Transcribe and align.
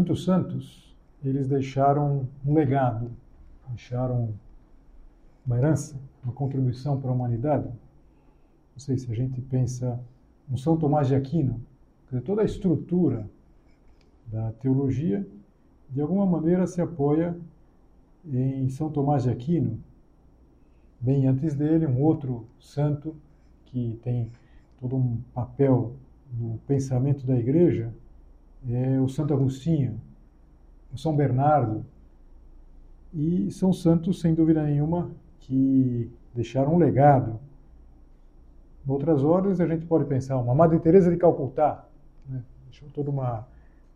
Muitos 0.00 0.24
santos, 0.24 0.96
eles 1.22 1.46
deixaram 1.46 2.26
um 2.46 2.54
legado, 2.54 3.10
deixaram 3.68 4.32
uma 5.44 5.58
herança, 5.58 5.94
uma 6.24 6.32
contribuição 6.32 6.98
para 6.98 7.10
a 7.10 7.12
humanidade. 7.12 7.66
Não 7.66 8.78
sei 8.78 8.96
se 8.96 9.12
a 9.12 9.14
gente 9.14 9.42
pensa 9.42 10.00
no 10.48 10.56
São 10.56 10.78
Tomás 10.78 11.08
de 11.08 11.14
Aquino, 11.14 11.60
toda 12.24 12.40
a 12.40 12.46
estrutura 12.46 13.28
da 14.26 14.52
teologia, 14.52 15.26
de 15.90 16.00
alguma 16.00 16.24
maneira 16.24 16.66
se 16.66 16.80
apoia 16.80 17.36
em 18.24 18.70
São 18.70 18.88
Tomás 18.90 19.24
de 19.24 19.30
Aquino. 19.30 19.78
Bem 20.98 21.26
antes 21.26 21.54
dele, 21.54 21.86
um 21.86 22.00
outro 22.00 22.46
santo 22.58 23.14
que 23.66 24.00
tem 24.02 24.32
todo 24.80 24.96
um 24.96 25.20
papel 25.34 25.92
no 26.32 26.58
pensamento 26.66 27.26
da 27.26 27.38
igreja, 27.38 27.92
é 28.68 29.00
o 29.00 29.08
Santo 29.08 29.32
Agostinho, 29.32 30.00
o 30.92 30.98
São 30.98 31.14
Bernardo, 31.14 31.84
e 33.12 33.50
são 33.50 33.72
santos, 33.72 34.20
sem 34.20 34.34
dúvida 34.34 34.62
nenhuma, 34.62 35.10
que 35.40 36.10
deixaram 36.34 36.74
um 36.74 36.78
legado. 36.78 37.40
Em 38.86 38.90
outras 38.90 39.22
ordens, 39.24 39.60
a 39.60 39.66
gente 39.66 39.84
pode 39.86 40.04
pensar 40.04 40.38
uma 40.38 40.54
Madre 40.54 40.78
Teresa 40.78 41.10
de 41.10 41.16
Calcutá, 41.16 41.84
né? 42.28 42.42
deixou 42.66 42.88
todo 42.90 43.10
uma, 43.10 43.46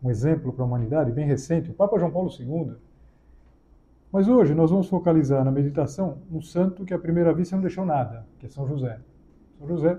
um 0.03 0.09
exemplo 0.09 0.51
para 0.51 0.63
a 0.63 0.67
humanidade, 0.67 1.11
bem 1.11 1.25
recente, 1.25 1.71
o 1.71 1.73
Papa 1.73 1.97
João 1.97 2.11
Paulo 2.11 2.29
II. 2.29 2.73
Mas 4.11 4.27
hoje 4.27 4.53
nós 4.53 4.69
vamos 4.69 4.87
focalizar 4.87 5.43
na 5.43 5.51
meditação 5.51 6.19
um 6.31 6.41
santo 6.41 6.85
que 6.85 6.93
à 6.93 6.99
primeira 6.99 7.33
vista 7.33 7.55
não 7.55 7.61
deixou 7.61 7.85
nada, 7.85 8.25
que 8.39 8.45
é 8.45 8.49
São 8.49 8.67
José. 8.67 8.99
São 9.57 9.67
José 9.67 9.97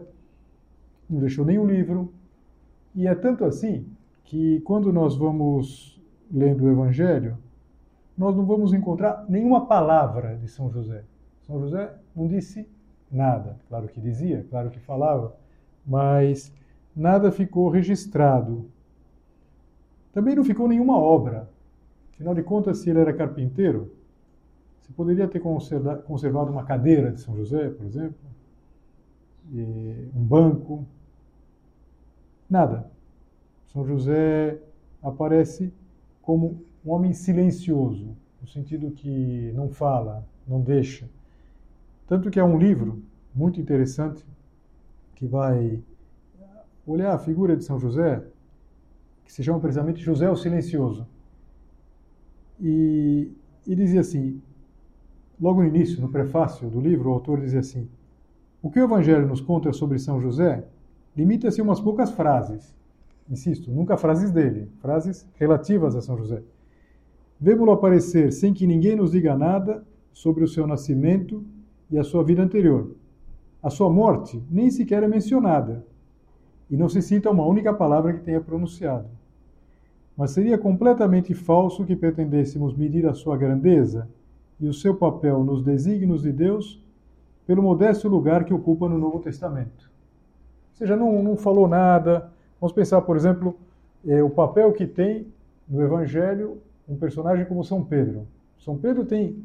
não 1.08 1.20
deixou 1.20 1.44
nenhum 1.44 1.66
livro, 1.66 2.12
e 2.94 3.06
é 3.06 3.14
tanto 3.14 3.44
assim 3.44 3.86
que 4.26 4.60
quando 4.60 4.92
nós 4.92 5.16
vamos 5.16 6.00
lendo 6.30 6.64
o 6.64 6.70
Evangelho, 6.70 7.38
nós 8.18 8.36
não 8.36 8.44
vamos 8.44 8.72
encontrar 8.72 9.24
nenhuma 9.28 9.66
palavra 9.66 10.36
de 10.36 10.48
São 10.48 10.70
José. 10.70 11.04
São 11.42 11.60
José 11.60 11.94
não 12.14 12.26
disse 12.26 12.68
nada. 13.10 13.56
Claro 13.68 13.88
que 13.88 14.00
dizia, 14.00 14.44
claro 14.50 14.70
que 14.70 14.80
falava, 14.80 15.34
mas 15.86 16.52
nada 16.94 17.30
ficou 17.30 17.68
registrado. 17.68 18.68
Também 20.12 20.34
não 20.34 20.44
ficou 20.44 20.66
nenhuma 20.66 20.98
obra. 20.98 21.48
Afinal 22.12 22.34
de 22.34 22.42
contas, 22.42 22.78
se 22.78 22.90
ele 22.90 22.98
era 23.00 23.12
carpinteiro, 23.12 23.92
você 24.80 24.92
poderia 24.92 25.28
ter 25.28 25.40
conservado 25.40 26.50
uma 26.50 26.64
cadeira 26.64 27.12
de 27.12 27.20
São 27.20 27.36
José, 27.36 27.68
por 27.70 27.86
exemplo, 27.86 28.16
um 29.52 30.24
banco. 30.24 30.84
Nada. 32.50 32.90
São 33.76 33.84
José 33.84 34.58
aparece 35.02 35.70
como 36.22 36.62
um 36.82 36.92
homem 36.92 37.12
silencioso, 37.12 38.16
no 38.40 38.48
sentido 38.48 38.90
que 38.90 39.52
não 39.54 39.68
fala, 39.68 40.26
não 40.48 40.62
deixa. 40.62 41.06
Tanto 42.06 42.30
que 42.30 42.40
é 42.40 42.42
um 42.42 42.58
livro 42.58 43.02
muito 43.34 43.60
interessante 43.60 44.24
que 45.14 45.26
vai 45.26 45.78
olhar 46.86 47.12
a 47.12 47.18
figura 47.18 47.54
de 47.54 47.64
São 47.64 47.78
José, 47.78 48.24
que 49.26 49.30
se 49.30 49.44
chama 49.44 49.60
precisamente 49.60 50.00
José 50.00 50.30
o 50.30 50.36
Silencioso. 50.36 51.06
E, 52.58 53.30
e 53.66 53.74
dizia 53.74 54.00
assim, 54.00 54.40
logo 55.38 55.60
no 55.60 55.68
início, 55.68 56.00
no 56.00 56.08
prefácio 56.08 56.70
do 56.70 56.80
livro, 56.80 57.10
o 57.10 57.12
autor 57.12 57.42
dizia 57.42 57.60
assim: 57.60 57.86
O 58.62 58.70
que 58.70 58.80
o 58.80 58.84
Evangelho 58.84 59.28
nos 59.28 59.42
conta 59.42 59.70
sobre 59.74 59.98
São 59.98 60.18
José 60.18 60.64
limita-se 61.14 61.60
a 61.60 61.64
umas 61.64 61.80
poucas 61.80 62.10
frases 62.10 62.75
insisto, 63.30 63.70
nunca 63.70 63.96
frases 63.96 64.30
dele, 64.30 64.68
frases 64.80 65.26
relativas 65.34 65.94
a 65.94 66.00
São 66.00 66.16
José. 66.16 66.42
Vemos-lo 67.40 67.72
aparecer 67.72 68.32
sem 68.32 68.54
que 68.54 68.66
ninguém 68.66 68.96
nos 68.96 69.12
diga 69.12 69.36
nada 69.36 69.84
sobre 70.12 70.42
o 70.42 70.48
seu 70.48 70.66
nascimento 70.66 71.44
e 71.90 71.98
a 71.98 72.04
sua 72.04 72.24
vida 72.24 72.42
anterior. 72.42 72.94
A 73.62 73.68
sua 73.68 73.90
morte 73.90 74.42
nem 74.50 74.70
sequer 74.70 75.02
é 75.02 75.08
mencionada, 75.08 75.84
e 76.70 76.76
não 76.76 76.88
se 76.88 77.00
cita 77.00 77.30
uma 77.30 77.46
única 77.46 77.72
palavra 77.72 78.12
que 78.12 78.20
tenha 78.20 78.40
pronunciado. 78.40 79.08
Mas 80.16 80.30
seria 80.30 80.56
completamente 80.56 81.34
falso 81.34 81.84
que 81.84 81.94
pretendêssemos 81.94 82.74
medir 82.74 83.06
a 83.06 83.14
sua 83.14 83.36
grandeza 83.36 84.08
e 84.58 84.66
o 84.66 84.74
seu 84.74 84.94
papel 84.94 85.44
nos 85.44 85.62
desígnios 85.62 86.22
de 86.22 86.32
Deus 86.32 86.82
pelo 87.46 87.62
modesto 87.62 88.08
lugar 88.08 88.44
que 88.44 88.54
ocupa 88.54 88.88
no 88.88 88.98
Novo 88.98 89.20
Testamento. 89.20 89.90
Ou 90.70 90.78
seja, 90.78 90.96
não, 90.96 91.22
não 91.22 91.36
falou 91.36 91.68
nada, 91.68 92.32
Vamos 92.60 92.72
pensar, 92.72 93.00
por 93.02 93.16
exemplo, 93.16 93.56
eh, 94.06 94.22
o 94.22 94.30
papel 94.30 94.72
que 94.72 94.86
tem 94.86 95.26
no 95.68 95.82
Evangelho 95.82 96.58
um 96.88 96.96
personagem 96.96 97.44
como 97.44 97.64
São 97.64 97.84
Pedro. 97.84 98.26
São 98.58 98.76
Pedro 98.78 99.04
tem 99.04 99.44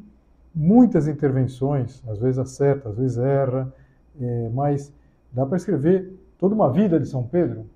muitas 0.54 1.08
intervenções, 1.08 2.02
às 2.08 2.18
vezes 2.18 2.38
acerta, 2.38 2.88
às 2.88 2.96
vezes 2.96 3.18
erra, 3.18 3.72
eh, 4.20 4.50
mas 4.52 4.92
dá 5.32 5.44
para 5.44 5.56
escrever 5.56 6.12
toda 6.38 6.54
uma 6.54 6.70
vida 6.70 6.98
de 6.98 7.06
São 7.06 7.24
Pedro 7.24 7.66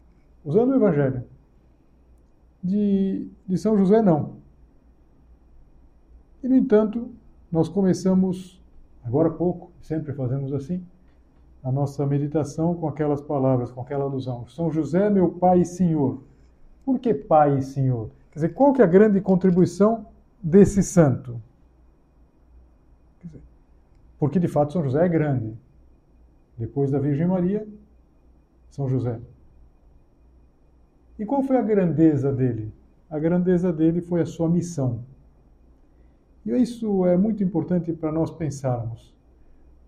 usando 0.44 0.70
o 0.70 0.76
Evangelho. 0.76 1.24
De, 2.62 3.28
de 3.47 3.58
São 3.58 3.76
José, 3.76 4.03
não. 4.03 4.36
E, 6.42 6.48
no 6.48 6.56
entanto, 6.56 7.10
nós 7.50 7.68
começamos, 7.68 8.60
agora 9.04 9.28
há 9.28 9.32
pouco, 9.32 9.70
sempre 9.80 10.12
fazemos 10.12 10.53
assim, 10.53 10.84
a 11.62 11.72
nossa 11.72 12.06
meditação 12.06 12.75
com 12.75 12.89
aquelas 12.89 13.21
palavras, 13.21 13.71
com 13.71 13.81
aquela 13.81 14.05
alusão. 14.05 14.47
São 14.49 14.71
José, 14.71 15.11
meu 15.11 15.31
Pai 15.31 15.61
e 15.61 15.65
Senhor. 15.65 16.22
Por 16.84 16.99
que 16.99 17.12
Pai 17.12 17.59
e 17.59 17.62
Senhor? 17.62 18.11
Quer 18.31 18.39
dizer, 18.39 18.49
qual 18.55 18.72
que 18.72 18.81
é 18.81 18.84
a 18.84 18.89
grande 18.89 19.21
contribuição 19.21 20.06
desse 20.43 20.83
santo? 20.83 21.41
Dizer, 23.22 23.41
porque 24.19 24.39
de 24.39 24.48
fato 24.48 24.72
São 24.72 24.83
José 24.83 25.04
é 25.04 25.09
grande. 25.09 25.57
Depois 26.57 26.91
da 26.91 26.98
Virgem 26.98 27.27
Maria, 27.27 27.66
São 28.71 28.89
José. 28.89 29.19
E 31.19 31.25
qual 31.25 31.42
foi 31.42 31.57
a 31.57 31.63
grandeza 31.63 32.33
dele? 32.33 32.72
A 33.10 33.19
grandeza 33.19 33.72
dele 33.72 34.01
foi 34.01 34.21
a 34.21 34.27
sua 34.27 34.48
missão. 34.48 35.01
E 36.45 36.51
isso 36.51 37.04
é 37.07 37.16
muito 37.16 37.42
importante 37.42 37.92
para 37.92 38.13
nós 38.13 38.30
pensarmos, 38.30 39.13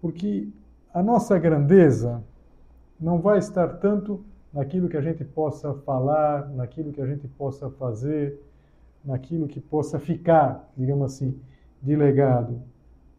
porque 0.00 0.48
a 0.93 1.02
nossa 1.02 1.38
grandeza 1.38 2.23
não 3.00 3.20
vai 3.20 3.38
estar 3.38 3.69
tanto 3.79 4.25
naquilo 4.52 4.88
que 4.88 4.96
a 4.96 5.00
gente 5.00 5.25
possa 5.25 5.75
falar, 5.75 6.49
naquilo 6.50 6.93
que 6.93 7.00
a 7.00 7.06
gente 7.06 7.29
possa 7.29 7.70
fazer, 7.70 8.40
naquilo 9.05 9.46
que 9.46 9.61
possa 9.61 9.99
ficar, 9.99 10.70
digamos 10.76 11.12
assim, 11.12 11.38
de 11.82 11.94
legado, 11.94 12.61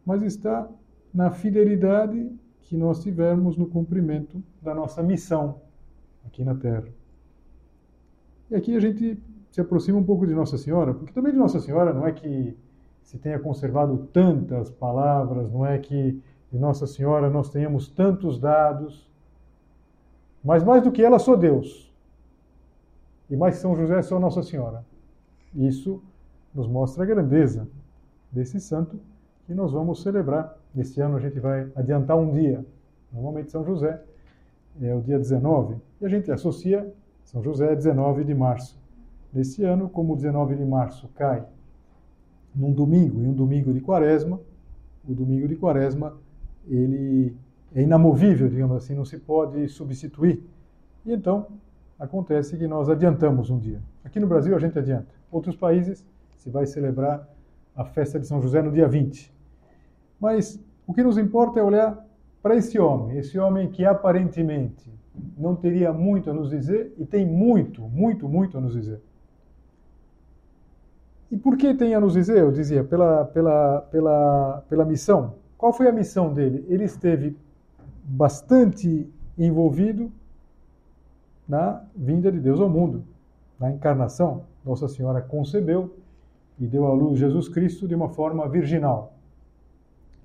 mas 0.04 0.22
está 0.22 0.68
na 1.12 1.30
fidelidade 1.30 2.30
que 2.62 2.76
nós 2.76 3.02
tivermos 3.02 3.56
no 3.56 3.66
cumprimento 3.66 4.42
da 4.60 4.74
nossa 4.74 5.02
missão 5.02 5.60
aqui 6.26 6.44
na 6.44 6.54
Terra. 6.54 6.88
E 8.50 8.54
aqui 8.54 8.76
a 8.76 8.80
gente 8.80 9.18
se 9.50 9.60
aproxima 9.60 9.98
um 9.98 10.04
pouco 10.04 10.26
de 10.26 10.34
Nossa 10.34 10.56
Senhora, 10.56 10.94
porque 10.94 11.12
também 11.12 11.32
de 11.32 11.38
Nossa 11.38 11.60
Senhora 11.60 11.92
não 11.92 12.06
é 12.06 12.12
que 12.12 12.56
se 13.02 13.18
tenha 13.18 13.38
conservado 13.38 14.08
tantas 14.12 14.70
palavras, 14.70 15.50
não 15.50 15.66
é 15.66 15.78
que 15.78 16.22
de 16.50 16.58
Nossa 16.58 16.86
Senhora 16.86 17.30
nós 17.30 17.48
tenhamos 17.50 17.88
tantos 17.88 18.38
dados, 18.38 19.08
mas 20.42 20.64
mais 20.64 20.82
do 20.82 20.90
que 20.90 21.02
ela, 21.02 21.18
sou 21.18 21.36
Deus. 21.36 21.92
E 23.28 23.36
mais 23.36 23.56
São 23.56 23.76
José, 23.76 24.02
sou 24.02 24.18
Nossa 24.18 24.42
Senhora. 24.42 24.84
Isso 25.54 26.02
nos 26.54 26.66
mostra 26.66 27.04
a 27.04 27.06
grandeza 27.06 27.68
desse 28.32 28.60
santo 28.60 28.98
que 29.46 29.54
nós 29.54 29.72
vamos 29.72 30.02
celebrar. 30.02 30.56
Este 30.76 31.00
ano 31.00 31.16
a 31.16 31.20
gente 31.20 31.38
vai 31.38 31.70
adiantar 31.76 32.16
um 32.16 32.32
dia. 32.32 32.64
Normalmente 33.12 33.50
São 33.50 33.64
José 33.64 34.02
é 34.80 34.94
o 34.94 35.00
dia 35.00 35.18
19 35.18 35.76
e 36.00 36.06
a 36.06 36.08
gente 36.08 36.30
associa 36.30 36.92
São 37.24 37.42
José 37.42 37.74
19 37.74 38.24
de 38.24 38.34
março. 38.34 38.78
Neste 39.32 39.62
ano, 39.62 39.88
como 39.88 40.14
o 40.14 40.16
19 40.16 40.56
de 40.56 40.64
março 40.64 41.08
cai 41.14 41.44
num 42.54 42.72
domingo 42.72 43.22
e 43.22 43.28
um 43.28 43.32
domingo 43.32 43.72
de 43.72 43.80
quaresma, 43.80 44.40
o 45.08 45.14
domingo 45.14 45.46
de 45.46 45.54
quaresma 45.54 46.16
ele 46.66 47.36
é 47.74 47.82
inamovível, 47.82 48.48
digamos 48.48 48.76
assim, 48.76 48.94
não 48.94 49.04
se 49.04 49.18
pode 49.18 49.68
substituir. 49.68 50.42
E 51.04 51.12
então 51.12 51.46
acontece 51.98 52.56
que 52.56 52.66
nós 52.66 52.88
adiantamos 52.88 53.50
um 53.50 53.58
dia. 53.58 53.80
Aqui 54.04 54.18
no 54.18 54.26
Brasil 54.26 54.54
a 54.54 54.58
gente 54.58 54.78
adianta. 54.78 55.08
Outros 55.30 55.56
países 55.56 56.04
se 56.36 56.50
vai 56.50 56.66
celebrar 56.66 57.28
a 57.76 57.84
festa 57.84 58.18
de 58.18 58.26
São 58.26 58.40
José 58.40 58.62
no 58.62 58.72
dia 58.72 58.88
20. 58.88 59.32
Mas 60.18 60.62
o 60.86 60.92
que 60.92 61.02
nos 61.02 61.18
importa 61.18 61.60
é 61.60 61.62
olhar 61.62 62.06
para 62.42 62.56
esse 62.56 62.78
homem, 62.78 63.18
esse 63.18 63.38
homem 63.38 63.70
que 63.70 63.84
aparentemente 63.84 64.90
não 65.36 65.54
teria 65.54 65.92
muito 65.92 66.30
a 66.30 66.32
nos 66.32 66.50
dizer 66.50 66.94
e 66.98 67.04
tem 67.04 67.26
muito, 67.26 67.82
muito, 67.82 68.28
muito 68.28 68.56
a 68.56 68.60
nos 68.60 68.72
dizer. 68.72 69.00
E 71.30 71.36
por 71.36 71.56
que 71.56 71.74
tem 71.74 71.94
a 71.94 72.00
nos 72.00 72.14
dizer? 72.14 72.38
Eu 72.38 72.50
dizia, 72.50 72.82
pela, 72.82 73.24
pela, 73.26 73.82
pela, 73.82 74.64
pela 74.68 74.84
missão. 74.84 75.34
Qual 75.60 75.74
foi 75.74 75.86
a 75.88 75.92
missão 75.92 76.32
dele? 76.32 76.64
Ele 76.70 76.84
esteve 76.84 77.36
bastante 78.02 79.06
envolvido 79.36 80.10
na 81.46 81.84
vinda 81.94 82.32
de 82.32 82.40
Deus 82.40 82.58
ao 82.58 82.70
mundo, 82.70 83.04
na 83.58 83.70
encarnação. 83.70 84.44
Nossa 84.64 84.88
Senhora 84.88 85.20
concebeu 85.20 85.94
e 86.58 86.66
deu 86.66 86.86
à 86.86 86.94
luz 86.94 87.18
Jesus 87.18 87.46
Cristo 87.46 87.86
de 87.86 87.94
uma 87.94 88.08
forma 88.08 88.48
virginal. 88.48 89.12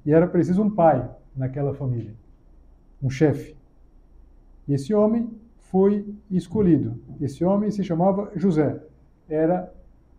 E 0.05 0.13
era 0.13 0.25
preciso 0.25 0.63
um 0.63 0.69
pai 0.69 1.05
naquela 1.35 1.73
família, 1.73 2.13
um 3.03 3.09
chefe. 3.09 3.57
E 4.65 4.73
esse 4.73 4.93
homem 4.93 5.29
foi 5.57 6.15
escolhido. 6.31 6.97
Esse 7.19 7.43
homem 7.43 7.71
se 7.71 7.83
chamava 7.83 8.31
José. 8.37 8.81
Era 9.27 9.69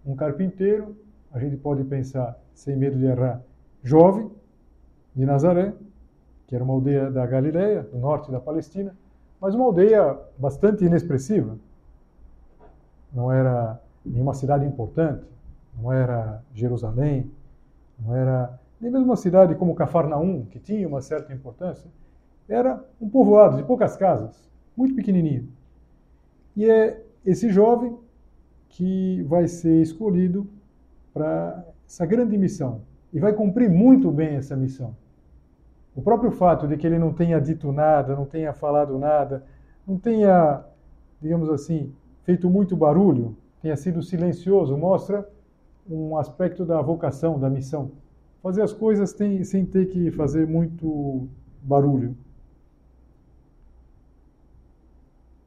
um 0.04 0.14
carpinteiro, 0.14 0.94
a 1.32 1.38
gente 1.38 1.56
pode 1.56 1.82
pensar, 1.84 2.38
sem 2.52 2.76
medo 2.76 2.98
de 2.98 3.06
errar, 3.06 3.40
jovem, 3.82 4.30
de 5.16 5.24
Nazaré, 5.24 5.72
que 6.46 6.54
era 6.54 6.62
uma 6.62 6.74
aldeia 6.74 7.10
da 7.10 7.26
Galileia, 7.26 7.82
do 7.82 7.98
norte 7.98 8.30
da 8.30 8.38
Palestina, 8.38 8.94
mas 9.40 9.54
uma 9.54 9.64
aldeia 9.64 10.16
bastante 10.38 10.84
inexpressiva. 10.84 11.56
Não 13.12 13.32
era 13.32 13.80
nenhuma 14.04 14.34
cidade 14.34 14.66
importante, 14.66 15.24
não 15.80 15.90
era 15.90 16.42
Jerusalém, 16.54 17.30
não 17.98 18.14
era 18.14 18.60
nem 18.80 18.90
mesmo 18.90 19.06
uma 19.06 19.16
cidade 19.16 19.54
como 19.54 19.74
Cafarnaum, 19.74 20.44
que 20.44 20.58
tinha 20.58 20.86
uma 20.86 21.00
certa 21.00 21.32
importância. 21.32 21.90
Era 22.48 22.84
um 23.00 23.08
povoado 23.08 23.56
de 23.56 23.62
poucas 23.64 23.96
casas, 23.96 24.48
muito 24.76 24.94
pequenininho. 24.94 25.48
E 26.54 26.68
é 26.68 27.02
esse 27.24 27.50
jovem 27.50 27.98
que 28.68 29.22
vai 29.22 29.48
ser 29.48 29.82
escolhido 29.82 30.46
para 31.12 31.64
essa 31.86 32.04
grande 32.04 32.36
missão 32.36 32.82
e 33.12 33.18
vai 33.18 33.32
cumprir 33.32 33.70
muito 33.70 34.10
bem 34.10 34.36
essa 34.36 34.54
missão. 34.54 34.94
O 35.96 36.02
próprio 36.02 36.31
fato 36.31 36.69
de 36.69 36.76
que 36.76 36.87
ele 36.87 36.98
não 36.98 37.10
tenha 37.10 37.40
dito 37.40 37.72
nada, 37.72 38.14
não 38.14 38.26
tenha 38.26 38.52
falado 38.52 38.98
nada, 38.98 39.46
não 39.87 39.98
tenha, 39.98 40.62
digamos 41.22 41.48
assim, 41.48 41.90
feito 42.22 42.50
muito 42.50 42.76
barulho, 42.76 43.34
tenha 43.62 43.75
sido 43.76 44.02
silencioso, 44.02 44.76
mostra 44.76 45.26
um 45.88 46.19
aspecto 46.19 46.66
da 46.66 46.82
vocação, 46.82 47.40
da 47.40 47.48
missão. 47.48 47.93
Fazer 48.43 48.60
as 48.60 48.75
coisas 48.75 49.14
tem, 49.14 49.43
sem 49.43 49.64
ter 49.64 49.87
que 49.87 50.10
fazer 50.10 50.46
muito 50.46 51.26
barulho. 51.62 52.14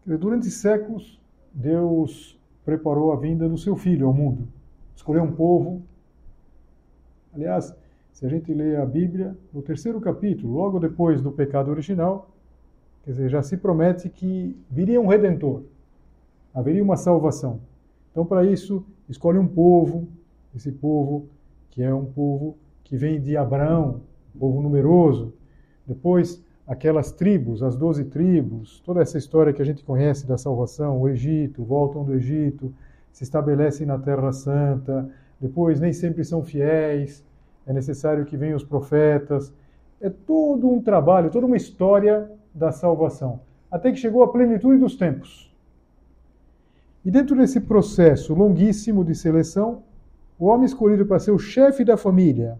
Durante 0.03 0.49
séculos, 0.49 1.21
Deus 1.53 2.39
preparou 2.65 3.13
a 3.13 3.15
vinda 3.15 3.47
do 3.47 3.57
seu 3.57 3.75
filho 3.75 4.07
ao 4.07 4.13
mundo. 4.13 4.47
Escolheu 4.95 5.23
um 5.23 5.31
povo. 5.31 5.83
Aliás, 7.33 7.75
se 8.19 8.25
a 8.25 8.29
gente 8.29 8.53
lê 8.53 8.75
a 8.75 8.85
Bíblia, 8.85 9.33
no 9.53 9.61
terceiro 9.61 10.01
capítulo, 10.01 10.51
logo 10.51 10.77
depois 10.77 11.21
do 11.21 11.31
pecado 11.31 11.71
original, 11.71 12.29
quer 13.05 13.11
dizer, 13.11 13.29
já 13.29 13.41
se 13.41 13.55
promete 13.55 14.09
que 14.09 14.59
viria 14.69 14.99
um 14.99 15.07
redentor, 15.07 15.63
haveria 16.53 16.83
uma 16.83 16.97
salvação. 16.97 17.61
Então, 18.11 18.25
para 18.25 18.43
isso, 18.43 18.85
escolhe 19.07 19.39
um 19.39 19.47
povo, 19.47 20.05
esse 20.53 20.69
povo 20.69 21.29
que 21.69 21.81
é 21.81 21.93
um 21.93 22.03
povo 22.03 22.57
que 22.83 22.97
vem 22.97 23.21
de 23.21 23.37
Abraão, 23.37 24.01
um 24.35 24.39
povo 24.39 24.61
numeroso. 24.61 25.33
Depois, 25.87 26.43
aquelas 26.67 27.13
tribos, 27.13 27.63
as 27.63 27.77
doze 27.77 28.03
tribos, 28.03 28.81
toda 28.81 29.01
essa 29.01 29.17
história 29.17 29.53
que 29.53 29.61
a 29.61 29.65
gente 29.65 29.81
conhece 29.81 30.27
da 30.27 30.37
salvação, 30.37 30.99
o 30.99 31.07
Egito, 31.07 31.63
voltam 31.63 32.03
do 32.03 32.13
Egito, 32.13 32.73
se 33.13 33.23
estabelecem 33.23 33.87
na 33.87 33.97
Terra 33.97 34.33
Santa, 34.33 35.09
depois 35.39 35.79
nem 35.79 35.93
sempre 35.93 36.25
são 36.25 36.43
fiéis, 36.43 37.23
é 37.69 37.73
necessário 37.73 38.25
que 38.25 38.35
venham 38.35 38.57
os 38.57 38.63
profetas. 38.63 39.53
É 40.01 40.09
todo 40.09 40.67
um 40.67 40.81
trabalho, 40.81 41.29
toda 41.29 41.45
uma 41.45 41.55
história 41.55 42.29
da 42.53 42.71
salvação, 42.71 43.41
até 43.69 43.91
que 43.91 43.97
chegou 43.97 44.23
a 44.23 44.31
plenitude 44.31 44.79
dos 44.79 44.95
tempos. 44.95 45.53
E 47.05 47.11
dentro 47.11 47.35
desse 47.35 47.61
processo 47.61 48.33
longuíssimo 48.33 49.05
de 49.05 49.13
seleção, 49.13 49.83
o 50.39 50.47
homem 50.47 50.65
escolhido 50.65 51.05
para 51.05 51.19
ser 51.19 51.29
o 51.29 51.37
chefe 51.37 51.85
da 51.85 51.95
família, 51.95 52.59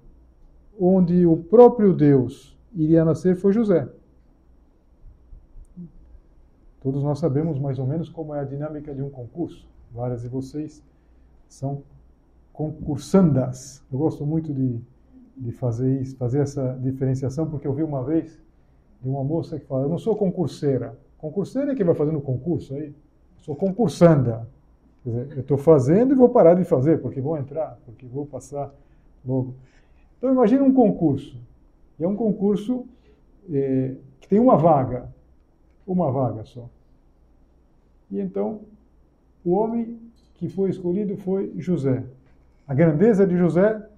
onde 0.80 1.26
o 1.26 1.36
próprio 1.38 1.92
Deus 1.92 2.56
iria 2.76 3.04
nascer, 3.04 3.36
foi 3.36 3.52
José. 3.52 3.90
Todos 6.82 7.02
nós 7.04 7.18
sabemos 7.18 7.58
mais 7.58 7.80
ou 7.80 7.88
menos 7.88 8.10
como 8.10 8.36
é 8.36 8.42
a 8.42 8.46
dinâmica 8.46 8.94
de 8.94 9.02
um 9.02 9.10
concurso. 9.10 9.68
Várias 9.92 10.22
de 10.22 10.28
vocês 10.28 10.84
são 11.48 11.82
concursandas. 12.54 13.84
Eu 13.92 13.98
gosto 13.98 14.26
muito 14.26 14.54
de, 14.54 14.80
de 15.40 15.52
fazer 15.52 16.02
isso, 16.02 16.18
fazer 16.18 16.40
essa 16.42 16.78
diferenciação, 16.82 17.50
porque 17.50 17.68
eu 17.68 17.74
vi 17.74 17.84
uma 17.84 18.04
vez 18.04 18.40
de 19.02 19.10
uma 19.10 19.24
moça 19.24 19.60
que 19.60 19.66
fala: 19.66 19.84
Eu 19.84 19.90
não 19.90 19.98
sou 19.98 20.16
concurseira. 20.16 20.98
Concurseira 21.18 21.72
é 21.72 21.76
quem 21.76 21.86
vai 21.86 21.96
fazendo 21.96 22.22
concurso 22.22 22.74
aí. 22.74 22.88
Eu 22.88 23.44
sou 23.44 23.56
concursanda. 23.56 24.48
Quer 25.04 25.10
dizer, 25.10 25.38
eu 25.38 25.42
estou 25.42 25.58
fazendo 25.58 26.14
e 26.14 26.16
vou 26.16 26.30
parar 26.30 26.54
de 26.54 26.64
fazer, 26.64 27.02
porque 27.02 27.22
vou 27.22 27.38
entrar, 27.38 27.80
porque 27.86 28.06
vou 28.06 28.26
passar 28.26 28.74
logo. 29.26 29.56
Então, 30.18 30.32
imagine 30.32 30.62
um 30.62 30.74
concurso. 30.74 31.38
E 31.98 32.04
é 32.04 32.08
um 32.08 32.16
concurso 32.16 32.86
é, 33.50 33.96
que 34.20 34.28
tem 34.28 34.40
uma 34.40 34.58
vaga 34.58 35.10
uma 35.92 36.12
vaga 36.12 36.46
só. 36.46 36.70
E 38.12 38.20
então, 38.20 38.62
o 39.44 39.52
homem 39.52 40.00
que 40.36 40.48
foi 40.48 40.70
escolhido 40.70 41.18
foi 41.18 41.52
José. 41.58 42.04
A 42.68 42.74
grandeza 42.74 43.26
de 43.26 43.36
José 43.36 43.89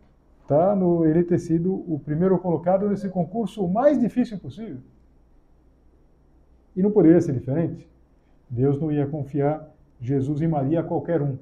está 0.51 0.75
no 0.75 1.05
ele 1.05 1.23
ter 1.23 1.39
sido 1.39 1.73
o 1.73 1.97
primeiro 1.97 2.37
colocado 2.37 2.89
nesse 2.89 3.07
concurso 3.07 3.63
o 3.63 3.71
mais 3.71 3.97
difícil 3.97 4.37
possível. 4.37 4.79
E 6.75 6.81
não 6.81 6.91
poderia 6.91 7.21
ser 7.21 7.33
diferente. 7.33 7.87
Deus 8.49 8.79
não 8.79 8.91
ia 8.91 9.07
confiar 9.07 9.73
Jesus 10.01 10.41
e 10.41 10.47
Maria 10.47 10.81
a 10.81 10.83
qualquer 10.83 11.21
um. 11.21 11.37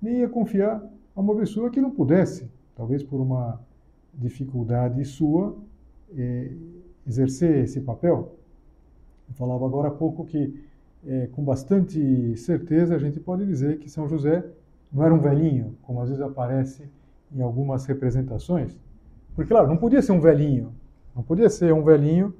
Nem 0.00 0.18
ia 0.18 0.28
confiar 0.28 0.82
a 1.16 1.20
uma 1.20 1.34
pessoa 1.34 1.70
que 1.70 1.80
não 1.80 1.90
pudesse, 1.90 2.50
talvez 2.76 3.02
por 3.02 3.18
uma 3.20 3.60
dificuldade 4.14 5.02
sua, 5.04 5.56
eh, 6.14 6.52
exercer 7.06 7.64
esse 7.64 7.80
papel. 7.80 8.36
Eu 9.26 9.34
falava 9.34 9.64
agora 9.64 9.88
há 9.88 9.90
pouco 9.90 10.24
que, 10.24 10.62
é, 11.06 11.26
com 11.28 11.42
bastante 11.44 12.36
certeza, 12.36 12.94
a 12.94 12.98
gente 12.98 13.20
pode 13.20 13.46
dizer 13.46 13.78
que 13.78 13.88
São 13.88 14.08
José 14.08 14.44
não 14.92 15.04
era 15.04 15.14
um 15.14 15.18
velhinho, 15.18 15.76
como 15.82 16.00
às 16.00 16.08
vezes 16.08 16.22
aparece 16.22 16.88
em 17.34 17.40
algumas 17.42 17.84
representações. 17.86 18.76
Porque, 19.34 19.50
claro, 19.50 19.68
não 19.68 19.76
podia 19.76 20.02
ser 20.02 20.12
um 20.12 20.20
velhinho, 20.20 20.72
não 21.14 21.22
podia 21.22 21.48
ser 21.48 21.72
um 21.72 21.82
velhinho 21.82 22.34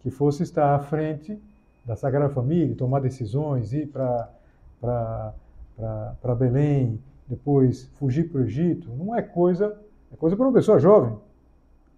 que 0.00 0.10
fosse 0.10 0.42
estar 0.42 0.74
à 0.74 0.78
frente 0.78 1.38
da 1.84 1.96
Sagrada 1.96 2.32
Família, 2.32 2.74
tomar 2.74 3.00
decisões, 3.00 3.72
ir 3.72 3.88
para 3.88 5.34
Belém, 6.38 7.00
depois 7.28 7.86
fugir 7.94 8.30
para 8.30 8.40
o 8.40 8.44
Egito. 8.44 8.90
Não 8.96 9.14
é 9.14 9.22
coisa, 9.22 9.76
é 10.12 10.16
coisa 10.16 10.36
para 10.36 10.46
uma 10.46 10.52
pessoa 10.52 10.78
jovem, 10.78 11.16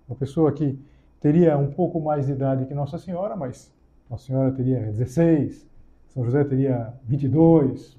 uma 0.08 0.16
pessoa 0.16 0.52
que 0.52 0.78
teria 1.20 1.58
um 1.58 1.70
pouco 1.70 2.00
mais 2.00 2.26
de 2.26 2.32
idade 2.32 2.64
que 2.66 2.74
Nossa 2.74 2.98
Senhora, 2.98 3.36
mas 3.36 3.72
nossa 4.08 4.24
Senhora 4.24 4.52
teria 4.52 4.80
16, 4.80 5.66
São 6.08 6.24
José 6.24 6.44
teria 6.44 6.94
22, 7.04 7.98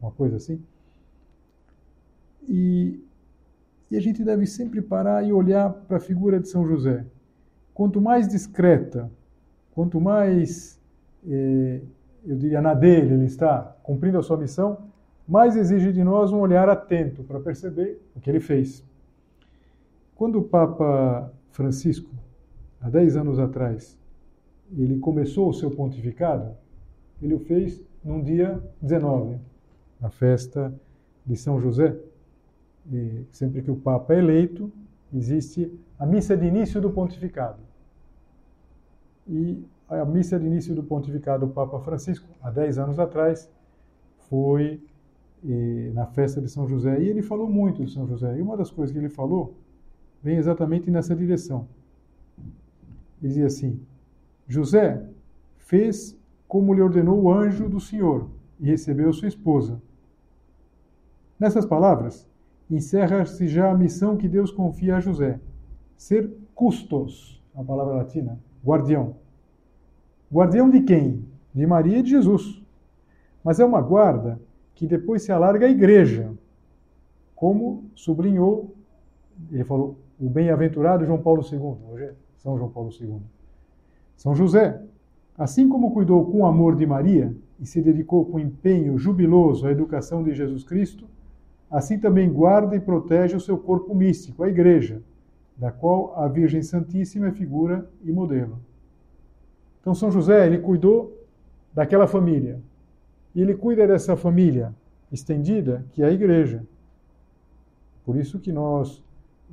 uma 0.00 0.10
coisa 0.10 0.36
assim. 0.36 0.60
E, 2.48 3.00
e 3.94 3.96
a 3.96 4.00
gente 4.00 4.24
deve 4.24 4.44
sempre 4.44 4.82
parar 4.82 5.24
e 5.24 5.32
olhar 5.32 5.70
para 5.70 5.98
a 5.98 6.00
figura 6.00 6.40
de 6.40 6.48
São 6.48 6.66
José. 6.66 7.06
Quanto 7.72 8.00
mais 8.00 8.26
discreta, 8.26 9.08
quanto 9.72 10.00
mais, 10.00 10.80
eh, 11.24 11.80
eu 12.26 12.36
diria, 12.36 12.60
na 12.60 12.74
dele 12.74 13.14
ele 13.14 13.26
está, 13.26 13.76
cumprindo 13.84 14.18
a 14.18 14.22
sua 14.22 14.36
missão, 14.36 14.78
mais 15.28 15.54
exige 15.54 15.92
de 15.92 16.02
nós 16.02 16.32
um 16.32 16.40
olhar 16.40 16.68
atento 16.68 17.22
para 17.22 17.38
perceber 17.38 18.00
o 18.16 18.20
que 18.20 18.28
ele 18.28 18.40
fez. 18.40 18.84
Quando 20.16 20.40
o 20.40 20.42
Papa 20.42 21.32
Francisco, 21.52 22.10
há 22.80 22.90
10 22.90 23.16
anos 23.16 23.38
atrás, 23.38 23.96
ele 24.76 24.98
começou 24.98 25.48
o 25.48 25.54
seu 25.54 25.70
pontificado, 25.70 26.56
ele 27.22 27.34
o 27.34 27.38
fez 27.38 27.80
num 28.04 28.20
dia 28.20 28.60
19, 28.82 29.38
na 30.00 30.10
festa 30.10 30.74
de 31.24 31.36
São 31.36 31.60
José. 31.60 31.96
E 32.92 33.24
sempre 33.30 33.62
que 33.62 33.70
o 33.70 33.76
Papa 33.76 34.14
é 34.14 34.18
eleito, 34.18 34.70
existe 35.12 35.72
a 35.98 36.06
missa 36.06 36.36
de 36.36 36.46
início 36.46 36.80
do 36.80 36.90
pontificado. 36.90 37.58
E 39.26 39.64
a 39.88 40.04
missa 40.04 40.38
de 40.38 40.46
início 40.46 40.74
do 40.74 40.82
pontificado 40.82 41.46
do 41.46 41.52
Papa 41.52 41.78
Francisco, 41.80 42.26
há 42.42 42.50
10 42.50 42.78
anos 42.78 42.98
atrás, 42.98 43.50
foi 44.28 44.80
eh, 45.46 45.90
na 45.94 46.06
festa 46.06 46.40
de 46.40 46.48
São 46.48 46.66
José. 46.66 47.00
E 47.00 47.08
ele 47.08 47.22
falou 47.22 47.48
muito 47.48 47.84
de 47.84 47.92
São 47.92 48.06
José. 48.06 48.36
E 48.38 48.42
uma 48.42 48.56
das 48.56 48.70
coisas 48.70 48.92
que 48.92 48.98
ele 48.98 49.08
falou 49.08 49.54
vem 50.22 50.36
exatamente 50.36 50.90
nessa 50.90 51.14
direção. 51.14 51.68
Ele 53.20 53.28
dizia 53.28 53.46
assim: 53.46 53.80
José 54.48 55.02
fez 55.58 56.16
como 56.46 56.74
lhe 56.74 56.82
ordenou 56.82 57.22
o 57.22 57.32
anjo 57.32 57.68
do 57.68 57.80
Senhor 57.80 58.28
e 58.60 58.66
recebeu 58.66 59.12
sua 59.12 59.28
esposa. 59.28 59.80
Nessas 61.38 61.66
palavras, 61.66 62.28
encerra-se 62.70 63.46
já 63.46 63.70
a 63.70 63.76
missão 63.76 64.16
que 64.16 64.28
Deus 64.28 64.50
confia 64.50 64.96
a 64.96 65.00
José: 65.00 65.40
ser 65.96 66.30
custos, 66.54 67.42
a 67.54 67.62
palavra 67.62 67.94
latina, 67.94 68.38
guardião. 68.64 69.16
Guardião 70.32 70.68
de 70.70 70.80
quem? 70.80 71.24
De 71.54 71.66
Maria 71.66 71.98
e 71.98 72.02
de 72.02 72.10
Jesus. 72.10 72.62
Mas 73.42 73.60
é 73.60 73.64
uma 73.64 73.80
guarda 73.80 74.40
que 74.74 74.86
depois 74.86 75.22
se 75.22 75.30
alarga 75.30 75.66
à 75.66 75.70
igreja, 75.70 76.32
como 77.34 77.84
sublinhou, 77.94 78.74
ele 79.52 79.64
falou, 79.64 79.98
o 80.18 80.28
bem-aventurado 80.28 81.04
João 81.04 81.20
Paulo 81.20 81.42
II, 81.42 81.76
hoje 81.90 82.04
é 82.04 82.14
São 82.36 82.56
João 82.56 82.70
Paulo 82.70 82.90
II. 82.98 83.20
São 84.16 84.34
José, 84.34 84.80
assim 85.36 85.68
como 85.68 85.92
cuidou 85.92 86.24
com 86.30 86.46
amor 86.46 86.76
de 86.76 86.86
Maria 86.86 87.34
e 87.60 87.66
se 87.66 87.82
dedicou 87.82 88.24
com 88.24 88.38
empenho 88.38 88.96
jubiloso 88.96 89.66
à 89.66 89.70
educação 89.70 90.22
de 90.22 90.34
Jesus 90.34 90.64
Cristo, 90.64 91.06
assim 91.74 91.98
também 91.98 92.32
guarda 92.32 92.76
e 92.76 92.80
protege 92.80 93.36
o 93.36 93.40
seu 93.40 93.58
corpo 93.58 93.92
místico, 93.96 94.44
a 94.44 94.48
igreja, 94.48 95.02
da 95.56 95.72
qual 95.72 96.16
a 96.16 96.28
Virgem 96.28 96.62
Santíssima 96.62 97.26
é 97.26 97.32
figura 97.32 97.90
e 98.04 98.12
modelo. 98.12 98.60
Então 99.80 99.92
São 99.92 100.08
José, 100.08 100.46
ele 100.46 100.58
cuidou 100.58 101.20
daquela 101.74 102.06
família. 102.06 102.60
E 103.34 103.42
ele 103.42 103.54
cuida 103.54 103.88
dessa 103.88 104.16
família 104.16 104.72
estendida, 105.10 105.84
que 105.90 106.00
é 106.00 106.06
a 106.06 106.12
igreja. 106.12 106.64
Por 108.06 108.16
isso 108.16 108.38
que 108.38 108.52
nós 108.52 109.02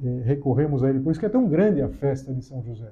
eh, 0.04 0.22
recorremos 0.24 0.84
a 0.84 0.90
ele. 0.90 1.00
Por 1.00 1.10
isso 1.10 1.20
que 1.20 1.26
é 1.26 1.30
tão 1.30 1.48
grande 1.48 1.82
a 1.82 1.90
festa 1.90 2.32
de 2.32 2.46
São 2.46 2.62
José. 2.62 2.92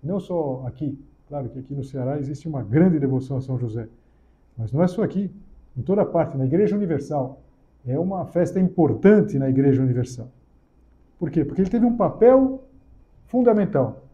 Não 0.00 0.20
só 0.20 0.64
aqui. 0.68 0.96
Claro 1.28 1.48
que 1.48 1.58
aqui 1.58 1.74
no 1.74 1.82
Ceará 1.82 2.16
existe 2.16 2.46
uma 2.46 2.62
grande 2.62 3.00
devoção 3.00 3.38
a 3.38 3.40
São 3.40 3.58
José. 3.58 3.88
Mas 4.56 4.70
não 4.70 4.84
é 4.84 4.86
só 4.86 5.02
aqui. 5.02 5.30
Em 5.76 5.82
toda 5.82 6.04
parte, 6.04 6.36
na 6.36 6.44
Igreja 6.44 6.76
Universal. 6.76 7.40
É 7.86 7.98
uma 7.98 8.26
festa 8.26 8.60
importante 8.60 9.38
na 9.38 9.48
Igreja 9.48 9.82
Universal. 9.82 10.28
Por 11.18 11.30
quê? 11.30 11.44
Porque 11.44 11.62
ele 11.62 11.70
teve 11.70 11.84
um 11.84 11.96
papel 11.96 12.62
fundamental. 13.26 14.04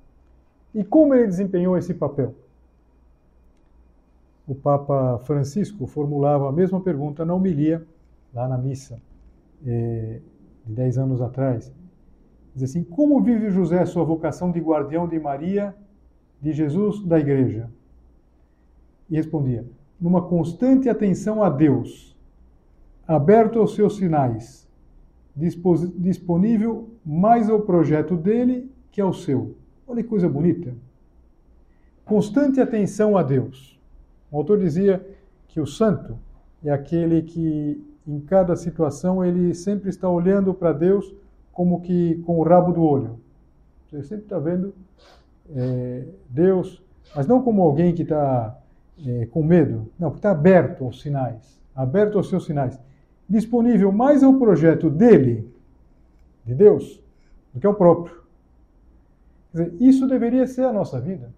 E 0.75 0.84
como 0.84 1.14
ele 1.14 1.26
desempenhou 1.26 1.76
esse 1.76 1.94
papel? 1.94 2.34
o 4.48 4.54
Papa 4.54 5.18
Francisco 5.25 5.87
formulava 5.87 6.48
a 6.48 6.52
mesma 6.52 6.80
pergunta 6.80 7.22
na 7.22 7.34
homilia, 7.34 7.87
lá 8.32 8.48
na 8.48 8.56
missa, 8.56 8.98
eh, 9.64 10.20
de 10.64 10.72
dez 10.72 10.96
anos 10.96 11.20
atrás. 11.20 11.70
Diz 12.54 12.70
assim: 12.70 12.82
Como 12.82 13.20
vive 13.20 13.50
José 13.50 13.84
sua 13.84 14.04
vocação 14.04 14.50
de 14.50 14.58
guardião 14.58 15.06
de 15.06 15.20
Maria, 15.20 15.76
de 16.40 16.52
Jesus, 16.52 17.04
da 17.04 17.20
Igreja? 17.20 17.68
E 19.10 19.16
respondia: 19.16 19.66
Numa 20.00 20.22
constante 20.22 20.88
atenção 20.88 21.42
a 21.42 21.50
Deus, 21.50 22.16
aberto 23.09 23.59
aos 23.59 23.75
seus 23.75 23.97
sinais, 23.97 24.69
disponível 25.35 26.91
mais 27.05 27.50
ao 27.50 27.62
projeto 27.62 28.17
dele 28.17 28.71
que 28.93 29.00
ao 29.00 29.12
seu. 29.12 29.57
Olha 29.87 30.03
que 30.03 30.09
coisa 30.09 30.29
bonita. 30.29 30.73
Constante 32.05 32.61
atenção 32.61 33.17
a 33.17 33.23
Deus 33.23 33.79
o 34.31 34.37
autor 34.37 34.59
dizia 34.59 35.05
que 35.49 35.61
o 35.61 35.67
santo 35.67 36.19
é 36.62 36.71
aquele 36.71 37.23
que, 37.23 37.83
em 38.07 38.21
cada 38.21 38.55
situação, 38.57 39.25
ele 39.25 39.55
sempre 39.55 39.88
está 39.88 40.09
olhando 40.09 40.53
para 40.53 40.73
Deus 40.73 41.15
como 41.53 41.81
que 41.81 42.17
com 42.27 42.38
o 42.38 42.43
rabo 42.43 42.73
do 42.73 42.83
olho. 42.83 43.19
Ele 43.93 44.03
sempre 44.03 44.25
está 44.25 44.38
vendo 44.38 44.75
é, 45.55 46.05
Deus, 46.29 46.83
mas 47.17 47.27
não 47.27 47.43
como 47.43 47.62
alguém 47.62 47.95
que 47.95 48.03
está 48.03 48.59
é, 49.07 49.27
com 49.27 49.43
medo, 49.43 49.88
não, 49.99 50.11
que 50.11 50.19
está 50.19 50.31
aberto 50.31 50.85
aos 50.85 51.00
sinais, 51.00 51.59
aberto 51.75 52.19
aos 52.19 52.29
seus 52.29 52.45
sinais, 52.45 52.79
disponível 53.28 53.92
mais 53.92 54.23
ao 54.23 54.38
projeto 54.38 54.88
dele, 54.88 55.52
de 56.44 56.54
Deus, 56.54 57.02
do 57.52 57.61
que 57.61 57.66
ao 57.66 57.75
próprio. 57.75 58.16
Quer 59.52 59.64
dizer, 59.64 59.76
isso 59.82 60.06
deveria 60.06 60.47
ser 60.47 60.64
a 60.64 60.73
nossa 60.73 61.00
vida. 61.00 61.30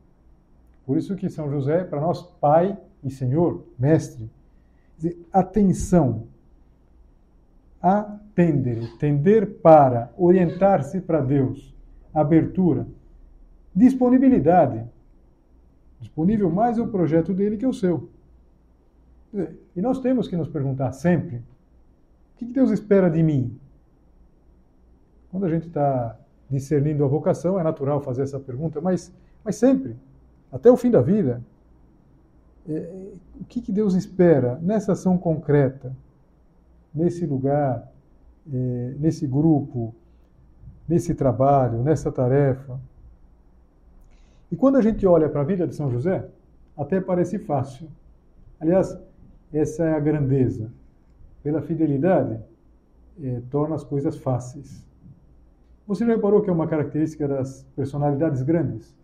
Por 0.87 0.97
isso 0.97 1.17
que 1.17 1.29
São 1.29 1.51
José, 1.51 1.85
para 1.85 2.01
nós, 2.01 2.23
pai 2.41 2.79
e 3.03 3.11
senhor, 3.11 3.65
mestre, 3.79 4.31
dizer, 4.97 5.19
atenção, 5.33 6.25
atender, 7.81 8.97
tender 8.99 9.59
para, 9.61 10.13
orientar-se 10.17 11.01
para 11.01 11.21
Deus, 11.21 11.75
abertura, 12.13 12.87
disponibilidade, 13.75 14.85
disponível 15.99 16.51
mais 16.51 16.79
o 16.79 16.89
projeto 16.89 17.33
dele 17.33 17.57
que 17.57 17.67
o 17.67 17.73
seu. 17.73 18.09
E 19.77 19.81
nós 19.81 20.01
temos 20.01 20.27
que 20.27 20.37
nos 20.37 20.49
perguntar 20.49 20.93
sempre: 20.93 21.41
que 22.47 22.53
Deus 22.53 22.71
espera 22.71 23.11
de 23.11 23.23
mim? 23.23 23.59
Quando 25.31 25.45
a 25.45 25.49
gente 25.49 25.69
está 25.69 26.19
discernindo 26.49 27.05
a 27.05 27.09
vocação, 27.09 27.61
é 27.61 27.63
natural 27.63 28.01
fazer 28.01 28.23
essa 28.23 28.41
pergunta, 28.41 28.81
mas, 28.81 29.13
mas 29.45 29.57
sempre 29.57 29.97
até 30.51 30.71
o 30.71 30.77
fim 30.77 30.91
da 30.91 31.01
vida. 31.01 31.43
É, 32.69 33.13
o 33.41 33.45
que, 33.45 33.61
que 33.61 33.73
Deus 33.73 33.95
espera 33.95 34.59
nessa 34.63 34.93
ação 34.93 35.17
concreta, 35.17 35.95
nesse 36.95 37.27
lugar, 37.27 37.91
é, 38.53 38.95
nesse 38.99 39.27
grupo, 39.27 39.95
nesse 40.89 41.15
trabalho, 41.15 41.83
nessa 41.83 42.11
tarefa? 42.11 42.81
E 44.51 44.57
quando 44.57 44.77
a 44.77 44.83
gente 44.83 45.07
olha 45.07 45.29
para 45.29 45.43
a 45.43 45.45
vida 45.45 45.67
de 45.67 45.75
São 45.75 45.91
José, 45.91 46.27
até 46.77 47.01
parece 47.01 47.39
fácil. 47.39 47.89
Aliás, 48.59 48.99
essa 49.53 49.85
é 49.85 49.93
a 49.93 50.01
grandeza. 50.01 50.71
Pela 51.43 51.63
fidelidade, 51.63 52.41
é, 53.23 53.41
torna 53.51 53.75
as 53.75 53.85
coisas 53.85 54.17
fáceis. 54.17 54.85
Você 55.87 56.07
já 56.07 56.13
reparou 56.13 56.43
que 56.43 56.51
é 56.51 56.53
uma 56.53 56.67
característica 56.67 57.27
das 57.27 57.67
personalidades 57.75 58.43
grandes? 58.43 58.95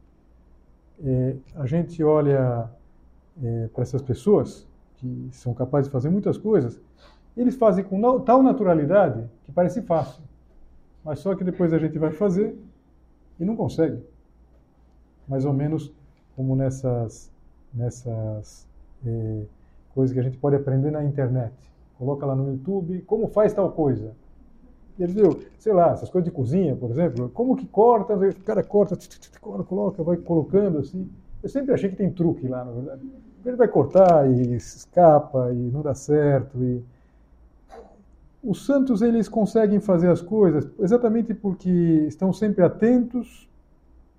é, 1.05 1.37
a 1.57 1.67
gente 1.67 2.03
olha 2.03 2.71
é, 3.43 3.69
para 3.73 3.83
essas 3.83 4.03
pessoas 4.03 4.67
que 4.97 5.29
são 5.33 5.53
capazes 5.53 5.89
de 5.89 5.93
fazer 5.93 6.11
muitas 6.11 6.39
coisas, 6.39 6.81
eles 7.37 7.55
fazem 7.57 7.85
com 7.85 8.21
tal 8.21 8.43
naturalidade 8.43 9.29
que 9.45 9.53
parece 9.53 9.83
fácil, 9.83 10.23
mas 11.05 11.19
só 11.19 11.35
que 11.35 11.45
depois 11.45 11.73
a 11.73 11.79
gente 11.79 11.99
vai 11.99 12.13
fazer 12.13 12.57
e 13.39 13.45
não 13.45 13.55
consegue. 13.55 14.03
Mais 15.29 15.45
ou 15.45 15.53
menos 15.53 15.93
como 16.35 16.57
nessas, 16.57 17.31
nessas 17.75 18.67
coisas 19.95 20.15
que 20.15 20.21
a 20.21 20.23
gente 20.23 20.39
pode 20.39 20.57
aprender 20.57 20.91
na 20.91 21.05
internet. 21.05 21.55
Coloca 21.99 22.27
lá 22.27 22.35
no 22.35 22.51
YouTube 22.51 23.03
como 23.03 23.29
faz 23.29 23.53
tal 23.53 23.73
coisa. 23.73 24.15
E 24.99 25.03
ele 25.03 25.13
viu, 25.13 25.41
sei 25.59 25.73
lá, 25.73 25.93
essas 25.93 26.09
coisas 26.09 26.25
de 26.25 26.35
cozinha, 26.35 26.75
por 26.75 26.91
exemplo, 26.91 27.31
como 27.35 27.57
que 27.57 27.67
corta, 27.67 28.15
o 28.15 28.35
cara 28.45 28.63
corta, 28.63 28.97
coloca, 29.41 30.03
vai 30.03 30.17
colocando 30.17 30.79
assim. 30.79 31.09
Eu 31.43 31.49
sempre 31.49 31.75
achei 31.75 31.91
que 31.91 31.97
tem 31.97 32.11
truque 32.11 32.49
lá, 32.49 32.65
na 32.65 32.73
verdade. 32.73 33.03
Ele 33.45 33.57
vai 33.57 33.69
cortar 33.69 34.29
e 34.29 34.55
escapa 34.55 35.53
e 35.53 35.71
não 35.71 35.83
dá 35.83 35.95
certo. 35.95 36.59
E... 36.63 36.83
Os 38.43 38.65
santos, 38.65 39.03
eles 39.03 39.29
conseguem 39.29 39.81
fazer 39.81 40.09
as 40.09 40.21
coisas 40.21 40.69
exatamente 40.79 41.35
porque 41.35 41.71
estão 42.09 42.33
sempre 42.33 42.65
atentos, 42.65 43.49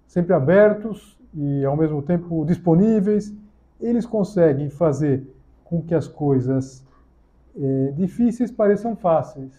sempre 0.08 0.34
abertos 0.34 1.18
e 1.34 1.66
ao 1.66 1.76
mesmo 1.76 2.02
tempo 2.02 2.46
disponíveis. 2.46 3.34
Eles 3.82 4.06
conseguem 4.06 4.70
fazer 4.70 5.24
com 5.64 5.82
que 5.82 5.94
as 5.94 6.08
coisas 6.08 6.87
é, 7.60 7.92
difíceis 7.92 8.52
pareçam 8.52 8.96
fáceis. 8.96 9.52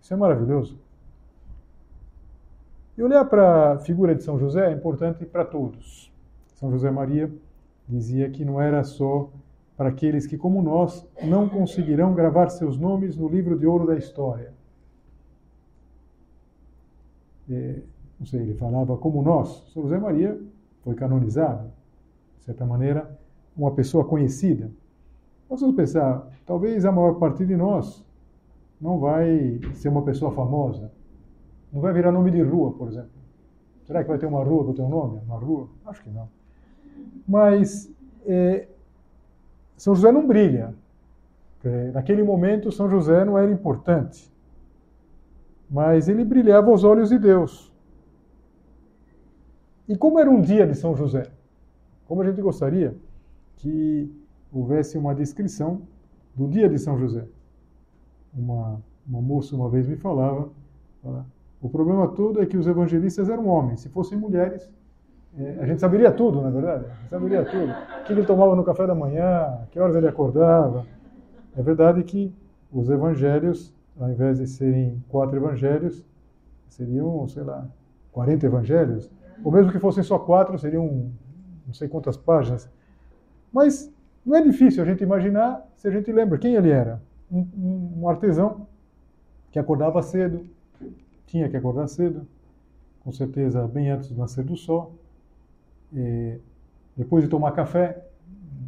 Isso 0.00 0.12
é 0.12 0.16
maravilhoso. 0.16 0.78
E 2.96 3.02
olhar 3.02 3.24
para 3.24 3.72
a 3.72 3.78
figura 3.78 4.14
de 4.14 4.22
São 4.22 4.38
José 4.38 4.70
é 4.70 4.72
importante 4.72 5.24
para 5.26 5.44
todos. 5.44 6.12
São 6.54 6.70
José 6.70 6.90
Maria 6.90 7.30
dizia 7.88 8.30
que 8.30 8.44
não 8.44 8.60
era 8.60 8.84
só 8.84 9.30
para 9.76 9.88
aqueles 9.88 10.26
que, 10.26 10.38
como 10.38 10.62
nós, 10.62 11.04
não 11.24 11.48
conseguirão 11.48 12.14
gravar 12.14 12.48
seus 12.50 12.78
nomes 12.78 13.16
no 13.16 13.28
livro 13.28 13.58
de 13.58 13.66
ouro 13.66 13.86
da 13.86 13.96
história. 13.96 14.52
É, 17.50 17.80
não 18.18 18.26
sei, 18.26 18.40
ele 18.40 18.54
falava 18.54 18.96
como 18.96 19.20
nós. 19.22 19.68
São 19.72 19.82
José 19.82 19.98
Maria 19.98 20.40
foi 20.82 20.94
canonizado, 20.94 21.72
de 22.38 22.44
certa 22.44 22.64
maneira, 22.64 23.18
uma 23.56 23.72
pessoa 23.72 24.04
conhecida. 24.04 24.70
Nós 25.48 25.60
vamos 25.60 25.76
pensar, 25.76 26.26
talvez 26.46 26.84
a 26.84 26.92
maior 26.92 27.14
parte 27.14 27.44
de 27.44 27.56
nós 27.56 28.04
não 28.80 28.98
vai 28.98 29.60
ser 29.74 29.88
uma 29.88 30.02
pessoa 30.02 30.32
famosa, 30.32 30.90
não 31.72 31.80
vai 31.80 31.92
virar 31.92 32.12
nome 32.12 32.30
de 32.30 32.42
rua, 32.42 32.72
por 32.72 32.88
exemplo. 32.88 33.10
Será 33.84 34.02
que 34.02 34.08
vai 34.08 34.18
ter 34.18 34.26
uma 34.26 34.42
rua 34.42 34.64
com 34.64 34.70
o 34.70 34.74
teu 34.74 34.88
nome? 34.88 35.20
Uma 35.26 35.36
rua? 35.36 35.68
Acho 35.84 36.02
que 36.02 36.10
não. 36.10 36.28
Mas 37.26 37.90
é, 38.26 38.66
São 39.76 39.94
José 39.94 40.10
não 40.10 40.26
brilha. 40.26 40.74
É, 41.62 41.90
naquele 41.92 42.22
momento, 42.22 42.70
São 42.70 42.88
José 42.88 43.24
não 43.24 43.38
era 43.38 43.50
importante. 43.50 44.32
Mas 45.70 46.08
ele 46.08 46.24
brilhava 46.24 46.70
aos 46.70 46.84
olhos 46.84 47.08
de 47.08 47.18
Deus. 47.18 47.72
E 49.88 49.96
como 49.96 50.18
era 50.18 50.30
um 50.30 50.40
dia 50.40 50.66
de 50.66 50.74
São 50.74 50.94
José? 50.94 51.30
Como 52.06 52.22
a 52.22 52.24
gente 52.26 52.40
gostaria 52.40 52.94
que 53.56 54.10
houvesse 54.54 54.96
uma 54.96 55.14
descrição 55.14 55.82
do 56.34 56.48
dia 56.48 56.68
de 56.68 56.78
São 56.78 56.98
José. 56.98 57.26
Uma, 58.32 58.80
uma 59.06 59.20
moça 59.20 59.54
uma 59.54 59.68
vez 59.68 59.86
me 59.86 59.96
falava, 59.96 60.48
o 61.60 61.68
problema 61.68 62.08
todo 62.08 62.42
é 62.42 62.46
que 62.46 62.56
os 62.56 62.66
evangelistas 62.66 63.28
eram 63.28 63.46
homens. 63.46 63.80
Se 63.80 63.88
fossem 63.88 64.18
mulheres, 64.18 64.70
é, 65.38 65.58
a 65.60 65.66
gente 65.66 65.80
saberia 65.80 66.12
tudo, 66.12 66.40
na 66.40 66.48
é 66.48 66.50
verdade. 66.50 66.84
Saberia 67.08 67.44
tudo. 67.44 67.72
O 67.72 68.04
que 68.04 68.12
ele 68.12 68.24
tomava 68.24 68.54
no 68.54 68.64
café 68.64 68.86
da 68.86 68.94
manhã, 68.94 69.66
que 69.70 69.80
horas 69.80 69.96
ele 69.96 70.06
acordava. 70.06 70.86
É 71.56 71.62
verdade 71.62 72.02
que 72.04 72.34
os 72.72 72.90
evangelhos, 72.90 73.74
ao 73.98 74.10
invés 74.10 74.38
de 74.38 74.46
serem 74.46 75.02
quatro 75.08 75.36
evangelhos, 75.36 76.04
seriam, 76.68 77.26
sei 77.28 77.44
lá, 77.44 77.66
40 78.12 78.46
evangelhos. 78.46 79.10
Ou 79.42 79.52
mesmo 79.52 79.72
que 79.72 79.78
fossem 79.78 80.02
só 80.02 80.18
quatro, 80.18 80.58
seriam 80.58 81.10
não 81.66 81.72
sei 81.72 81.88
quantas 81.88 82.16
páginas. 82.16 82.68
Mas 83.52 83.93
não 84.24 84.36
é 84.36 84.42
difícil 84.42 84.82
a 84.82 84.86
gente 84.86 85.02
imaginar 85.02 85.66
se 85.76 85.88
a 85.88 85.90
gente 85.90 86.10
lembra 86.10 86.38
quem 86.38 86.54
ele 86.54 86.70
era. 86.70 87.00
Um, 87.30 88.00
um 88.00 88.08
artesão 88.08 88.66
que 89.50 89.58
acordava 89.58 90.02
cedo, 90.02 90.46
tinha 91.26 91.48
que 91.48 91.56
acordar 91.56 91.86
cedo, 91.88 92.26
com 93.00 93.12
certeza 93.12 93.66
bem 93.66 93.90
antes 93.90 94.08
do 94.08 94.16
nascer 94.16 94.44
do 94.44 94.56
sol. 94.56 94.94
E 95.92 96.38
depois 96.96 97.22
de 97.24 97.30
tomar 97.30 97.52
café, 97.52 98.02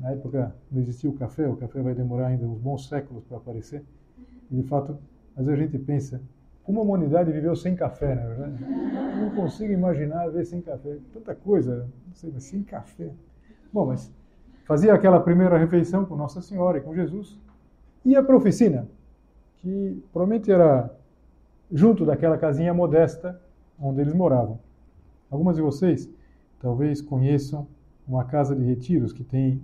na 0.01 0.11
época 0.11 0.55
não 0.71 0.81
existia 0.81 1.09
o 1.09 1.15
café, 1.15 1.49
o 1.49 1.57
café 1.57 1.81
vai 1.81 1.95
demorar 1.95 2.29
ainda 2.29 2.47
uns 2.47 2.59
bons 2.59 2.89
séculos 2.89 3.25
para 3.25 3.39
aparecer. 3.39 3.83
E 4.51 4.57
de 4.57 4.63
fato, 4.63 4.99
às 5.37 5.45
vezes 5.45 5.61
a 5.61 5.63
gente 5.65 5.79
pensa, 5.79 6.21
como 6.63 6.81
a 6.81 6.83
humanidade 6.83 7.33
viveu 7.33 7.55
sem 7.57 7.75
café, 7.75 8.15
na 8.15 8.23
é 8.23 8.27
verdade? 8.27 8.65
não 9.21 9.31
consigo 9.31 9.73
imaginar 9.73 10.29
ver 10.29 10.45
sem 10.45 10.61
café. 10.61 10.99
Tanta 11.13 11.35
coisa, 11.35 11.89
não 12.07 12.15
sei, 12.15 12.31
mas 12.33 12.45
sem 12.45 12.63
café. 12.63 13.11
Bom, 13.73 13.87
mas 13.87 14.13
fazia 14.67 14.93
aquela 14.93 15.21
primeira 15.21 15.57
refeição 15.57 16.05
com 16.05 16.17
Nossa 16.17 16.43
Senhora 16.43 16.79
e 16.79 16.81
com 16.81 16.95
Jesus. 16.95 17.39
Ia 18.05 18.23
para 18.23 18.35
a 18.35 18.39
oficina, 18.39 18.87
que 19.57 20.03
provavelmente 20.13 20.51
era 20.51 20.95
junto 21.71 22.05
daquela 22.05 22.37
casinha 22.37 22.75
modesta 22.75 23.41
onde 23.81 24.01
eles 24.01 24.13
moravam. 24.13 24.59
Algumas 25.31 25.57
de 25.57 25.63
vocês 25.63 26.09
talvez 26.61 27.01
conheçam 27.01 27.67
uma 28.07 28.25
casa 28.25 28.55
de 28.55 28.65
retiros 28.65 29.13
que 29.13 29.25
tem 29.25 29.63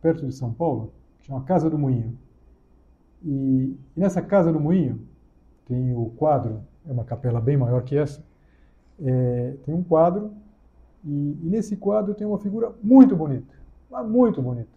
perto 0.00 0.26
de 0.26 0.32
São 0.32 0.52
Paulo, 0.52 0.92
que 1.18 1.26
chama 1.26 1.42
Casa 1.42 1.68
do 1.68 1.78
Moinho. 1.78 2.16
E, 3.22 3.76
e 3.96 4.00
nessa 4.00 4.22
Casa 4.22 4.52
do 4.52 4.60
Moinho 4.60 5.00
tem 5.66 5.94
o 5.94 6.06
quadro, 6.16 6.62
é 6.88 6.92
uma 6.92 7.04
capela 7.04 7.40
bem 7.40 7.56
maior 7.56 7.82
que 7.82 7.96
essa, 7.96 8.22
é, 9.02 9.54
tem 9.64 9.74
um 9.74 9.82
quadro 9.82 10.32
e, 11.04 11.38
e, 11.42 11.48
nesse 11.48 11.76
quadro 11.76 12.14
tem 12.14 12.26
uma 12.26 12.38
figura 12.38 12.72
muito 12.82 13.16
bonita, 13.16 13.54
muito 14.04 14.40
bonita. 14.40 14.70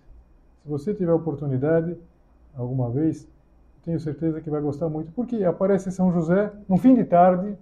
Se 0.64 0.70
você 0.70 0.94
tiver 0.94 1.14
oportunidade 1.14 1.96
alguma 2.56 2.90
vez, 2.90 3.28
tenho 3.86 4.00
certeza 4.00 4.42
que 4.42 4.50
vai 4.50 4.62
gostar 4.62 4.90
muito, 4.90 5.12
porque 5.12 5.44
aparece 5.44 5.92
São 5.92 6.12
José 6.12 6.52
no 6.68 6.78
fim 6.78 6.96
de 6.96 7.04
tarde, 7.04 7.58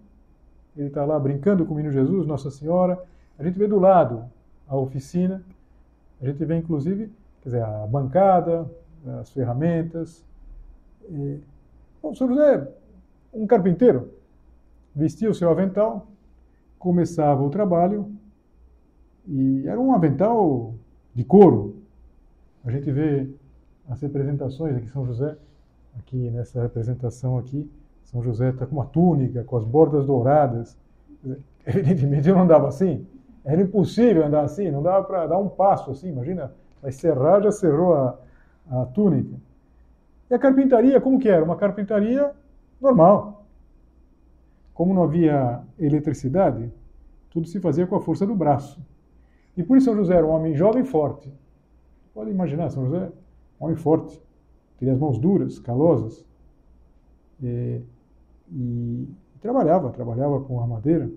ele 0.78 0.88
está 0.88 1.04
lá 1.04 1.20
brincando 1.20 1.66
com 1.66 1.74
o 1.74 1.78
menino 1.78 1.94
Jesus, 1.94 2.26
Nossa 2.26 2.50
Senhora, 2.50 3.02
a 3.38 3.44
gente 3.44 3.58
vê 3.58 3.68
do 3.68 3.80
lado 3.80 4.26
a 4.68 4.76
oficina, 4.76 5.44
a 6.22 6.26
gente 6.26 6.44
vê 6.46 6.56
inclusive 6.56 7.12
quer 7.42 7.50
dizer, 7.50 7.64
a 7.64 7.88
bancada, 7.88 8.70
as 9.20 9.32
ferramentas. 9.32 10.24
E, 11.10 11.40
bom, 12.02 12.14
São 12.14 12.28
José, 12.28 12.68
um 13.34 13.48
carpinteiro, 13.48 14.12
vestia 14.96 15.30
o 15.30 15.34
seu 15.34 15.50
avental, 15.50 16.08
começava 16.78 17.42
o 17.44 17.50
trabalho, 17.50 18.12
e 19.28 19.68
era 19.68 19.80
um 19.80 19.94
avental 19.94 20.74
de 21.14 21.24
couro. 21.24 21.76
A 22.64 22.72
gente 22.72 22.92
vê 22.92 23.28
as 23.90 24.02
representações 24.02 24.76
aqui 24.76 24.90
São 24.90 25.06
José, 25.06 25.36
aqui 25.98 26.30
nessa 26.30 26.62
representação 26.62 27.38
aqui, 27.38 27.70
São 28.04 28.24
José 28.24 28.50
está 28.50 28.66
com 28.66 28.76
uma 28.76 28.86
túnica, 28.86 29.44
com 29.44 29.58
as 29.58 29.64
bordas 29.64 30.06
douradas. 30.06 30.78
Evidentemente 31.66 32.28
eu 32.28 32.36
não 32.36 32.44
andava 32.44 32.68
assim. 32.68 33.06
Era 33.44 33.62
impossível 33.62 34.26
andar 34.26 34.44
assim, 34.44 34.70
não 34.70 34.84
dava 34.84 35.04
para 35.06 35.28
dar 35.28 35.38
um 35.38 35.50
passo 35.50 35.92
assim, 35.92 36.10
imagina, 36.10 36.52
vai 36.82 36.92
serrar, 36.92 37.42
já 37.42 37.52
cerrou 37.52 37.96
a, 37.96 38.18
a 38.70 38.86
túnica. 38.86 39.36
E 40.30 40.34
a 40.34 40.40
carpintaria, 40.40 41.02
como 41.02 41.20
que 41.20 41.28
era? 41.28 41.44
Uma 41.44 41.56
carpintaria 41.56 42.32
normal. 42.80 43.46
Como 44.74 44.94
não 44.94 45.04
havia 45.04 45.62
eletricidade, 45.78 46.72
tudo 47.30 47.48
se 47.48 47.60
fazia 47.60 47.86
com 47.86 47.96
a 47.96 48.02
força 48.02 48.26
do 48.26 48.36
braço. 48.36 48.80
E 49.56 49.64
por 49.64 49.78
isso 49.78 49.86
São 49.86 49.96
José 49.96 50.16
era 50.16 50.26
um 50.26 50.30
homem 50.30 50.56
jovem 50.56 50.84
e 50.84 50.86
forte. 50.86 51.32
Pode 52.14 52.30
imaginar, 52.30 52.70
São 52.70 52.86
José, 52.86 53.12
um 53.60 53.66
homem 53.66 53.76
forte 53.76 54.22
teria 54.82 54.96
as 54.96 55.00
mãos 55.00 55.20
duras, 55.20 55.60
calosas, 55.60 56.26
é, 57.44 57.82
e, 58.52 59.08
e 59.36 59.40
trabalhava, 59.40 59.92
trabalhava 59.92 60.42
com 60.42 60.60
a 60.60 60.66
madeira. 60.66 61.08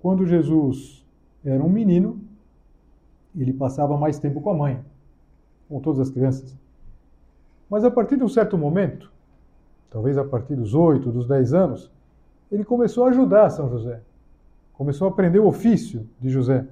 Quando 0.00 0.24
Jesus 0.24 1.04
era 1.44 1.60
um 1.60 1.68
menino, 1.68 2.20
ele 3.36 3.52
passava 3.52 3.96
mais 3.96 4.20
tempo 4.20 4.40
com 4.40 4.50
a 4.50 4.54
mãe, 4.54 4.80
com 5.68 5.80
todas 5.80 5.98
as 5.98 6.10
crianças. 6.10 6.56
Mas 7.68 7.84
a 7.84 7.90
partir 7.90 8.16
de 8.16 8.22
um 8.22 8.28
certo 8.28 8.56
momento, 8.56 9.10
talvez 9.90 10.16
a 10.16 10.24
partir 10.24 10.54
dos 10.54 10.74
oito, 10.74 11.10
dos 11.10 11.26
dez 11.26 11.52
anos, 11.52 11.90
ele 12.52 12.64
começou 12.64 13.04
a 13.04 13.08
ajudar 13.08 13.50
São 13.50 13.68
José. 13.68 14.00
Começou 14.74 15.08
a 15.08 15.10
aprender 15.10 15.40
o 15.40 15.48
ofício 15.48 16.08
de 16.20 16.30
José. 16.30 16.68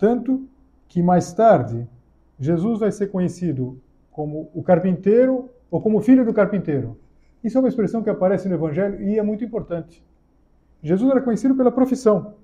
Tanto 0.00 0.48
que 0.88 1.02
mais 1.02 1.30
tarde, 1.34 1.86
Jesus 2.38 2.80
vai 2.80 2.90
ser 2.90 3.08
conhecido 3.08 3.78
como 4.10 4.50
o 4.54 4.62
carpinteiro 4.62 5.50
ou 5.70 5.78
como 5.78 6.00
filho 6.00 6.24
do 6.24 6.32
carpinteiro. 6.32 6.96
Isso 7.44 7.58
é 7.58 7.60
uma 7.60 7.68
expressão 7.68 8.02
que 8.02 8.08
aparece 8.08 8.48
no 8.48 8.54
Evangelho 8.54 9.02
e 9.02 9.18
é 9.18 9.22
muito 9.22 9.44
importante. 9.44 10.02
Jesus 10.82 11.10
era 11.10 11.20
conhecido 11.20 11.54
pela 11.54 11.70
profissão 11.70 12.34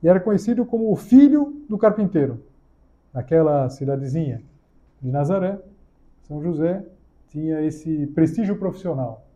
e 0.00 0.06
era 0.08 0.20
conhecido 0.20 0.64
como 0.64 0.92
o 0.92 0.94
filho 0.94 1.60
do 1.68 1.76
carpinteiro. 1.76 2.40
Naquela 3.12 3.68
cidadezinha 3.68 4.40
de 5.02 5.10
Nazaré, 5.10 5.58
São 6.22 6.40
José 6.40 6.86
tinha 7.26 7.62
esse 7.62 8.06
prestígio 8.14 8.56
profissional. 8.56 9.26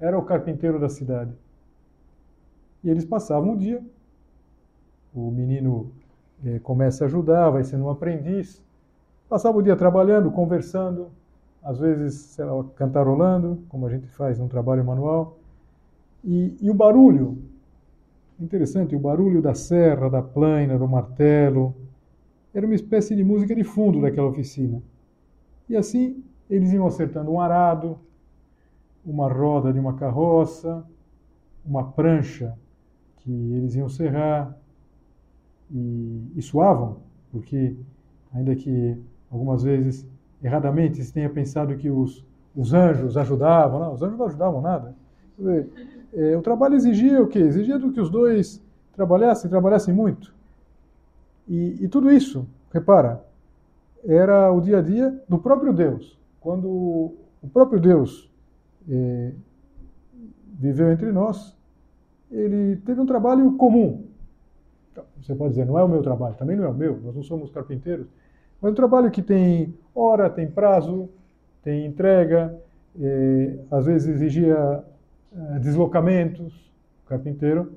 Era 0.00 0.18
o 0.18 0.24
carpinteiro 0.24 0.80
da 0.80 0.88
cidade. 0.88 1.34
E 2.82 2.88
eles 2.88 3.04
passavam 3.04 3.52
o 3.52 3.56
dia. 3.58 3.84
O 5.14 5.30
menino 5.30 5.92
começa 6.62 7.04
a 7.04 7.06
ajudar, 7.06 7.50
vai 7.50 7.64
sendo 7.64 7.84
um 7.84 7.90
aprendiz. 7.90 8.62
Passava 9.28 9.58
o 9.58 9.62
dia 9.62 9.76
trabalhando, 9.76 10.30
conversando, 10.30 11.10
às 11.62 11.78
vezes 11.78 12.14
sei 12.14 12.44
lá, 12.44 12.64
cantarolando, 12.76 13.62
como 13.68 13.86
a 13.86 13.90
gente 13.90 14.06
faz 14.08 14.38
num 14.38 14.48
trabalho 14.48 14.84
manual. 14.84 15.38
E, 16.24 16.56
e 16.60 16.70
o 16.70 16.74
barulho, 16.74 17.38
interessante, 18.40 18.94
o 18.94 18.98
barulho 18.98 19.42
da 19.42 19.54
serra, 19.54 20.08
da 20.08 20.22
plaina, 20.22 20.78
do 20.78 20.88
martelo, 20.88 21.74
era 22.54 22.64
uma 22.64 22.74
espécie 22.74 23.14
de 23.14 23.22
música 23.22 23.54
de 23.54 23.64
fundo 23.64 24.00
daquela 24.00 24.28
oficina. 24.28 24.82
E 25.68 25.76
assim 25.76 26.24
eles 26.48 26.72
iam 26.72 26.86
acertando 26.86 27.30
um 27.30 27.40
arado, 27.40 27.98
uma 29.04 29.30
roda 29.30 29.72
de 29.72 29.78
uma 29.78 29.94
carroça, 29.94 30.84
uma 31.64 31.92
prancha 31.92 32.56
que 33.18 33.30
eles 33.30 33.74
iam 33.74 33.88
serrar 33.88 34.56
e, 35.70 36.32
e 36.36 36.42
suavam, 36.42 36.98
porque 37.30 37.74
ainda 38.32 38.54
que 38.54 38.96
algumas 39.30 39.62
vezes, 39.62 40.06
erradamente, 40.42 41.02
se 41.02 41.12
tenha 41.12 41.28
pensado 41.28 41.76
que 41.76 41.90
os, 41.90 42.24
os 42.54 42.72
anjos 42.72 43.16
ajudavam. 43.16 43.80
Não, 43.80 43.92
os 43.92 44.02
anjos 44.02 44.18
não 44.18 44.26
ajudavam 44.26 44.60
nada. 44.60 44.94
Dizer, 45.38 45.68
é, 46.14 46.36
o 46.36 46.42
trabalho 46.42 46.74
exigia 46.74 47.22
o 47.22 47.28
quê? 47.28 47.38
Exigia 47.38 47.78
do 47.78 47.92
que 47.92 48.00
os 48.00 48.10
dois 48.10 48.62
trabalhassem, 48.94 49.50
trabalhassem 49.50 49.94
muito. 49.94 50.34
E, 51.48 51.84
e 51.84 51.88
tudo 51.88 52.10
isso, 52.10 52.46
repara, 52.72 53.24
era 54.04 54.52
o 54.52 54.60
dia 54.60 54.78
a 54.78 54.82
dia 54.82 55.22
do 55.28 55.38
próprio 55.38 55.72
Deus. 55.72 56.18
Quando 56.40 56.68
o 56.68 57.48
próprio 57.52 57.80
Deus 57.80 58.30
é, 58.88 59.32
viveu 60.58 60.90
entre 60.90 61.12
nós, 61.12 61.56
ele 62.30 62.76
teve 62.76 63.00
um 63.00 63.06
trabalho 63.06 63.52
comum. 63.52 64.04
Você 65.20 65.34
pode 65.34 65.50
dizer, 65.50 65.66
não 65.66 65.78
é 65.78 65.84
o 65.84 65.88
meu 65.88 66.02
trabalho, 66.02 66.34
também 66.34 66.56
não 66.56 66.64
é 66.64 66.68
o 66.68 66.74
meu, 66.74 67.00
nós 67.00 67.14
não 67.14 67.22
somos 67.22 67.50
carpinteiros, 67.50 68.06
mas 68.60 68.72
um 68.72 68.74
trabalho 68.74 69.10
que 69.10 69.22
tem 69.22 69.74
hora, 69.94 70.28
tem 70.28 70.50
prazo, 70.50 71.08
tem 71.62 71.86
entrega, 71.86 72.58
é, 73.00 73.58
às 73.70 73.86
vezes 73.86 74.08
exigia 74.08 74.84
é, 75.32 75.58
deslocamentos. 75.58 76.72
O 77.04 77.08
carpinteiro 77.08 77.72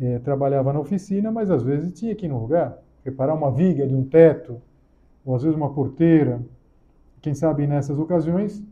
é, 0.00 0.18
trabalhava 0.20 0.72
na 0.72 0.80
oficina, 0.80 1.30
mas 1.30 1.50
às 1.50 1.62
vezes 1.62 1.92
tinha 1.92 2.14
que 2.14 2.26
ir 2.26 2.28
no 2.28 2.40
lugar, 2.40 2.78
preparar 3.02 3.36
uma 3.36 3.50
viga 3.50 3.86
de 3.86 3.94
um 3.94 4.04
teto, 4.04 4.60
ou 5.24 5.34
às 5.34 5.42
vezes 5.42 5.56
uma 5.56 5.72
porteira. 5.72 6.40
Quem 7.20 7.34
sabe 7.34 7.66
nessas 7.66 7.98
ocasiões, 7.98 8.62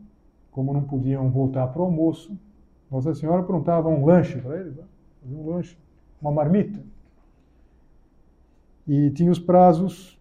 como 0.51 0.73
não 0.73 0.81
podiam 0.81 1.29
voltar 1.29 1.67
para 1.67 1.81
o 1.81 1.85
almoço, 1.85 2.37
Nossa 2.89 3.13
Senhora 3.13 3.41
aprontava 3.41 3.87
um 3.87 4.03
lanche 4.03 4.39
para 4.39 4.59
eles, 4.59 4.75
né? 4.75 4.83
um 5.31 5.47
lanche, 5.51 5.77
uma 6.19 6.31
marmita. 6.31 6.79
E 8.89 9.11
tinha 9.11 9.31
os 9.31 9.37
prazos, 9.37 10.19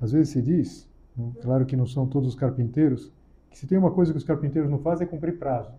às 0.00 0.12
vezes 0.12 0.28
se 0.28 0.40
diz, 0.40 0.88
né? 1.16 1.32
claro 1.42 1.66
que 1.66 1.74
não 1.74 1.84
são 1.84 2.06
todos 2.06 2.28
os 2.28 2.34
carpinteiros, 2.36 3.12
que 3.50 3.58
se 3.58 3.66
tem 3.66 3.76
uma 3.76 3.90
coisa 3.90 4.12
que 4.12 4.18
os 4.18 4.22
carpinteiros 4.22 4.70
não 4.70 4.78
fazem 4.78 5.04
é 5.04 5.10
cumprir 5.10 5.36
prazo. 5.36 5.72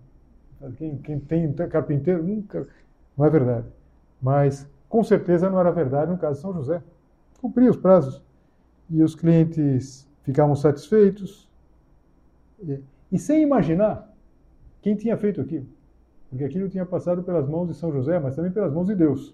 Quem, 0.76 0.98
quem 0.98 1.18
tem 1.18 1.54
carpinteiro 1.54 2.22
nunca. 2.22 2.68
Não 3.18 3.26
é 3.26 3.30
verdade. 3.30 3.68
Mas 4.22 4.70
com 4.90 5.02
certeza 5.02 5.50
não 5.50 5.58
era 5.58 5.72
verdade 5.72 6.12
no 6.12 6.18
caso 6.18 6.36
de 6.36 6.42
São 6.42 6.54
José. 6.54 6.84
Cumpria 7.40 7.72
os 7.72 7.78
prazos. 7.78 8.22
E 8.90 9.02
os 9.02 9.16
clientes 9.16 10.06
ficavam 10.24 10.58
satisfeitos. 10.58 11.50
E, 12.62 12.82
e 13.14 13.18
sem 13.18 13.42
imaginar 13.42 14.14
quem 14.82 14.94
tinha 14.94 15.16
feito 15.16 15.40
aquilo. 15.40 15.68
Porque 16.30 16.44
aquilo 16.44 16.68
tinha 16.68 16.86
passado 16.86 17.24
pelas 17.24 17.48
mãos 17.48 17.68
de 17.70 17.76
São 17.76 17.94
José, 17.94 18.20
mas 18.20 18.36
também 18.36 18.52
pelas 18.52 18.74
mãos 18.74 18.88
de 18.88 18.96
Deus. 18.96 19.34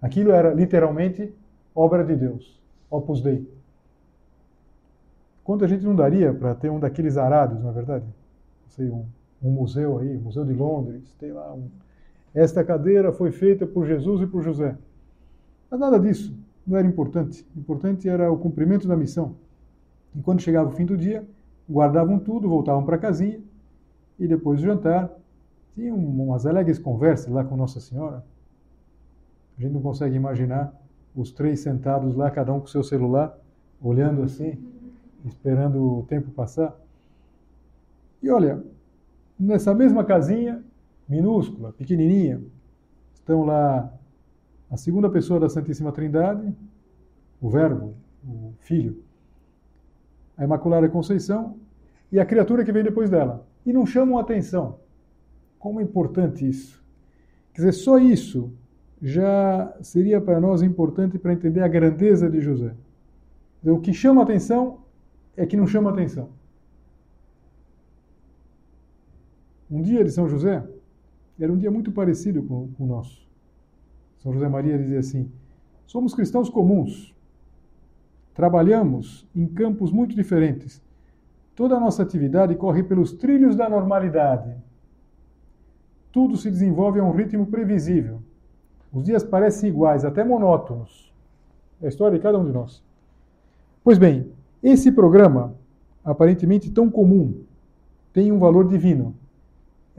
Aquilo 0.00 0.32
era 0.32 0.52
literalmente 0.54 1.32
obra 1.74 2.04
de 2.04 2.16
Deus. 2.16 2.60
Opus 2.90 3.20
Dei. 3.20 3.46
Quanto 5.44 5.64
a 5.64 5.68
gente 5.68 5.84
não 5.84 5.94
daria 5.94 6.32
para 6.32 6.54
ter 6.54 6.70
um 6.70 6.78
daqueles 6.78 7.16
arados, 7.16 7.62
na 7.62 7.70
é 7.70 7.72
verdade? 7.72 8.04
Não 8.04 8.68
sei, 8.68 8.88
um, 8.88 9.04
um 9.42 9.50
museu 9.50 9.98
aí, 9.98 10.16
Museu 10.18 10.44
de 10.44 10.52
Londres, 10.52 11.14
tem 11.18 11.32
lá 11.32 11.52
um. 11.52 11.68
Esta 12.34 12.64
cadeira 12.64 13.12
foi 13.12 13.32
feita 13.32 13.66
por 13.66 13.86
Jesus 13.86 14.22
e 14.22 14.26
por 14.26 14.42
José. 14.42 14.76
Mas 15.70 15.80
nada 15.80 15.98
disso 15.98 16.36
não 16.66 16.76
era 16.76 16.86
importante. 16.86 17.46
O 17.56 17.60
importante 17.60 18.08
era 18.08 18.30
o 18.30 18.38
cumprimento 18.38 18.86
da 18.86 18.96
missão. 18.96 19.34
E 20.14 20.20
quando 20.20 20.40
chegava 20.40 20.68
o 20.68 20.72
fim 20.72 20.84
do 20.84 20.96
dia, 20.96 21.24
guardavam 21.68 22.18
tudo, 22.18 22.48
voltavam 22.48 22.84
para 22.84 22.96
a 22.96 22.98
casinha 22.98 23.40
e 24.18 24.26
depois 24.26 24.60
do 24.60 24.66
jantar 24.66 25.10
tinham 25.74 25.96
umas 25.96 26.46
alegres 26.46 26.78
conversas 26.78 27.32
lá 27.32 27.44
com 27.44 27.56
Nossa 27.56 27.80
Senhora. 27.80 28.24
A 29.60 29.62
gente 29.62 29.74
não 29.74 29.82
consegue 29.82 30.16
imaginar 30.16 30.74
os 31.14 31.32
três 31.32 31.60
sentados 31.60 32.16
lá, 32.16 32.30
cada 32.30 32.50
um 32.50 32.60
com 32.60 32.66
seu 32.66 32.82
celular, 32.82 33.38
olhando 33.78 34.22
assim, 34.22 34.58
esperando 35.26 35.98
o 35.98 36.02
tempo 36.04 36.30
passar. 36.30 36.74
E 38.22 38.30
olha, 38.30 38.64
nessa 39.38 39.74
mesma 39.74 40.02
casinha, 40.02 40.64
minúscula, 41.06 41.74
pequenininha, 41.74 42.40
estão 43.12 43.44
lá 43.44 43.92
a 44.70 44.78
segunda 44.78 45.10
pessoa 45.10 45.38
da 45.38 45.50
Santíssima 45.50 45.92
Trindade, 45.92 46.56
o 47.38 47.50
Verbo, 47.50 47.92
o 48.26 48.54
Filho, 48.60 49.02
a 50.38 50.44
Imaculada 50.44 50.88
Conceição 50.88 51.58
e 52.10 52.18
a 52.18 52.24
criatura 52.24 52.64
que 52.64 52.72
vem 52.72 52.82
depois 52.82 53.10
dela. 53.10 53.46
E 53.66 53.74
não 53.74 53.84
chamam 53.84 54.18
atenção. 54.18 54.78
Como 55.58 55.80
é 55.80 55.82
importante 55.82 56.48
isso. 56.48 56.82
Quer 57.52 57.66
dizer, 57.66 57.72
só 57.72 57.98
isso 57.98 58.54
já 59.00 59.74
seria 59.80 60.20
para 60.20 60.40
nós 60.40 60.62
importante 60.62 61.18
para 61.18 61.32
entender 61.32 61.62
a 61.62 61.68
grandeza 61.68 62.28
de 62.28 62.40
José. 62.40 62.74
Dizer, 63.60 63.72
o 63.72 63.80
que 63.80 63.92
chama 63.92 64.22
atenção 64.22 64.80
é 65.36 65.46
que 65.46 65.56
não 65.56 65.66
chama 65.66 65.90
atenção. 65.90 66.28
Um 69.70 69.80
dia 69.80 70.04
de 70.04 70.10
São 70.10 70.28
José 70.28 70.62
era 71.38 71.52
um 71.52 71.56
dia 71.56 71.70
muito 71.70 71.92
parecido 71.92 72.42
com 72.42 72.68
o 72.78 72.86
nosso. 72.86 73.26
São 74.18 74.32
José 74.32 74.48
Maria 74.48 74.76
dizia 74.76 74.98
assim: 74.98 75.30
somos 75.86 76.14
cristãos 76.14 76.50
comuns, 76.50 77.14
trabalhamos 78.34 79.26
em 79.34 79.46
campos 79.46 79.90
muito 79.90 80.14
diferentes. 80.14 80.82
Toda 81.54 81.76
a 81.76 81.80
nossa 81.80 82.02
atividade 82.02 82.54
corre 82.54 82.82
pelos 82.82 83.12
trilhos 83.12 83.54
da 83.56 83.68
normalidade. 83.68 84.54
Tudo 86.12 86.36
se 86.36 86.50
desenvolve 86.50 87.00
a 87.00 87.04
um 87.04 87.12
ritmo 87.12 87.46
previsível. 87.46 88.22
Os 88.92 89.04
dias 89.04 89.22
parecem 89.22 89.70
iguais, 89.70 90.04
até 90.04 90.24
monótonos. 90.24 91.12
É 91.80 91.86
a 91.86 91.88
história 91.88 92.16
de 92.18 92.22
cada 92.22 92.38
um 92.38 92.44
de 92.44 92.52
nós. 92.52 92.82
Pois 93.82 93.98
bem, 93.98 94.30
esse 94.62 94.92
programa, 94.92 95.54
aparentemente 96.04 96.70
tão 96.70 96.90
comum, 96.90 97.42
tem 98.12 98.32
um 98.32 98.38
valor 98.38 98.68
divino 98.68 99.14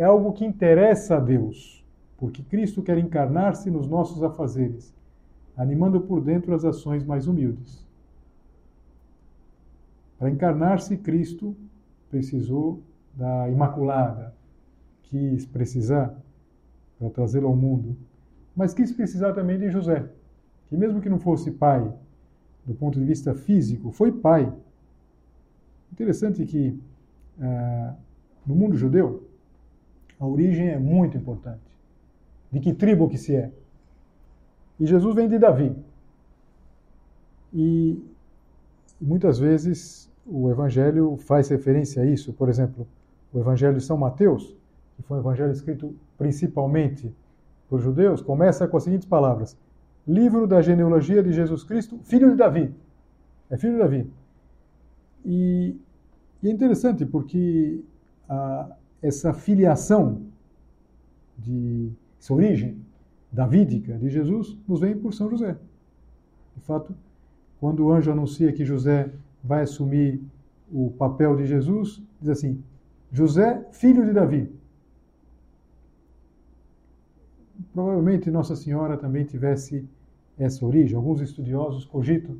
é 0.01 0.04
algo 0.04 0.34
que 0.34 0.43
interessa 0.43 1.17
a 1.17 1.19
Deus, 1.19 1.86
porque 2.17 2.41
Cristo 2.41 2.82
quer 2.82 2.97
encarnar-se 2.97 3.69
nos 3.69 3.88
nossos 3.88 4.23
afazeres, 4.23 4.91
animando 5.56 6.01
por 6.01 6.21
dentro 6.21 6.56
as 6.56 6.65
ações 6.65 7.04
mais 7.04 7.27
humildes. 7.27 7.86
Para 10.17 10.32
encarnar-se, 10.32 10.97
Cristo 10.97 11.56
precisou 12.10 12.82
da 13.13 13.47
Imaculada, 13.47 14.34
quis 15.04 15.45
precisar 15.45 16.15
para 16.97 17.12
trazê-lo 17.12 17.47
ao 17.47 17.56
mundo, 17.56 17.95
mas 18.56 18.74
quis 18.74 18.92
precisar 18.92 19.34
também 19.34 19.58
de 19.58 19.70
José, 19.70 20.08
que 20.70 20.78
mesmo 20.78 21.02
que 21.02 21.10
não 21.10 21.20
fosse 21.20 21.52
pai, 21.52 21.92
do 22.66 22.74
ponto 22.74 23.00
de 23.00 23.06
vista 23.06 23.34
físico, 23.34 23.92
foi 23.92 24.12
pai. 24.12 24.52
Interessante 25.92 26.46
que 26.46 26.80
ah, 27.40 27.96
no 28.46 28.56
mundo 28.56 28.76
judeu, 28.76 29.28
a 30.20 30.26
origem 30.26 30.70
é 30.70 30.78
muito 30.78 31.18
importante. 31.18 31.62
De 32.52 32.60
que 32.60 32.74
tribo 32.74 33.10
que 33.10 33.18
se 33.18 33.36
é? 33.36 33.52
E 34.80 34.86
Jesus 34.86 35.16
vem 35.16 35.28
de 35.28 35.40
Davi. 35.40 35.76
E 37.54 38.02
muitas 39.00 39.40
vezes 39.40 40.12
o 40.26 40.50
Evangelho 40.50 41.18
faz 41.18 41.50
referência 41.50 42.04
a 42.04 42.06
isso. 42.06 42.34
Por 42.34 42.50
exemplo, 42.50 42.88
o 43.34 43.40
Evangelho 43.40 43.78
de 43.78 43.84
São 43.84 43.98
Mateus, 43.98 44.56
que 44.96 45.04
foi 45.04 45.18
um 45.18 45.22
evangelho 45.22 45.52
escrito 45.52 45.96
principalmente 46.18 47.14
por 47.72 47.80
judeus, 47.80 48.22
começa 48.22 48.68
com 48.68 48.76
as 48.76 48.84
seguintes 48.84 49.08
palavras: 49.08 49.58
Livro 50.06 50.46
da 50.46 50.62
genealogia 50.62 51.24
de 51.24 51.32
Jesus 51.32 51.64
Cristo, 51.64 51.98
filho 52.04 52.30
de 52.30 52.36
Davi. 52.36 52.70
É 53.50 53.58
filho 53.58 53.74
de 53.74 53.80
Davi. 53.80 54.12
E, 55.24 55.78
e 56.44 56.50
é 56.50 56.52
interessante 56.52 57.06
porque 57.06 57.82
a, 58.28 58.76
essa 59.02 59.32
filiação 59.32 60.24
de 61.38 61.94
essa 62.20 62.34
origem 62.34 62.78
davídica 63.32 63.98
de 63.98 64.10
Jesus 64.10 64.58
nos 64.68 64.82
vem 64.82 64.98
por 64.98 65.14
São 65.14 65.30
José. 65.30 65.58
De 66.58 66.62
fato, 66.64 66.94
quando 67.58 67.86
o 67.86 67.92
anjo 67.94 68.12
anuncia 68.12 68.52
que 68.52 68.66
José 68.66 69.10
vai 69.42 69.62
assumir 69.62 70.22
o 70.70 70.92
papel 70.92 71.38
de 71.38 71.46
Jesus, 71.46 72.04
diz 72.20 72.32
assim: 72.32 72.62
José, 73.14 73.66
filho 73.72 74.06
de 74.06 74.12
Davi. 74.12 74.61
Provavelmente 77.74 78.30
Nossa 78.30 78.56
Senhora 78.56 78.98
também 78.98 79.26
tivesse 79.26 79.88
essa 80.38 80.66
origem. 80.66 80.96
Alguns 80.96 81.22
estudiosos 81.22 81.86
cogitam 81.86 82.36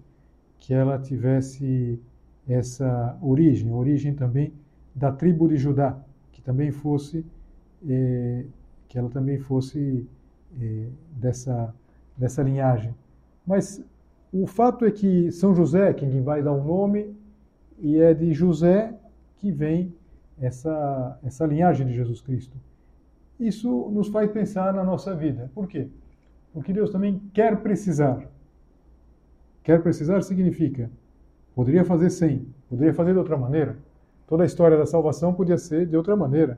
que 0.60 0.74
ela 0.74 1.00
tivesse 1.00 2.00
essa 2.48 3.18
origem, 3.22 3.72
origem 3.72 4.14
também 4.14 4.54
da 4.94 5.12
tribo 5.12 5.48
de 5.48 5.58
Judá 5.58 5.98
que 6.42 6.42
também 6.42 6.72
fosse 6.72 7.26
é, 7.88 8.46
que 8.88 8.98
ela 8.98 9.10
também 9.10 9.38
fosse 9.38 10.08
é, 10.60 10.88
dessa 11.16 11.74
dessa 12.18 12.44
linhagem. 12.44 12.94
Mas 13.46 13.84
o 14.34 14.46
fato 14.46 14.86
é 14.86 14.92
que 14.92 15.32
São 15.32 15.56
José 15.56 15.94
quem 15.94 16.22
vai 16.22 16.44
dar 16.44 16.52
o 16.52 16.64
nome 16.64 17.16
e 17.80 17.98
é 17.98 18.14
de 18.14 18.34
José 18.34 18.94
que 19.38 19.52
vem 19.52 19.94
essa 20.40 21.20
essa 21.24 21.46
linhagem 21.46 21.88
de 21.88 21.94
Jesus 21.94 22.22
Cristo. 22.22 22.58
Isso 23.42 23.90
nos 23.90 24.08
faz 24.08 24.32
pensar 24.32 24.74
na 24.74 24.84
nossa 24.84 25.16
vida. 25.16 25.52
Por 25.54 25.68
quê? 25.68 25.88
Porque 26.54 26.72
Deus 26.72 26.92
também 26.92 27.22
quer 27.34 27.62
precisar. 27.62 28.26
Quer 29.64 29.82
precisar 29.82 30.22
significa 30.22 30.90
poderia 31.54 31.84
fazer 31.84 32.10
sem, 32.10 32.48
poderia 32.70 32.94
fazer 32.94 33.12
de 33.12 33.20
outra 33.20 33.38
maneira 33.38 33.78
Toda 34.32 34.44
a 34.44 34.46
história 34.46 34.78
da 34.78 34.86
salvação 34.86 35.34
podia 35.34 35.58
ser 35.58 35.86
de 35.86 35.98
outra 35.98 36.16
maneira. 36.16 36.58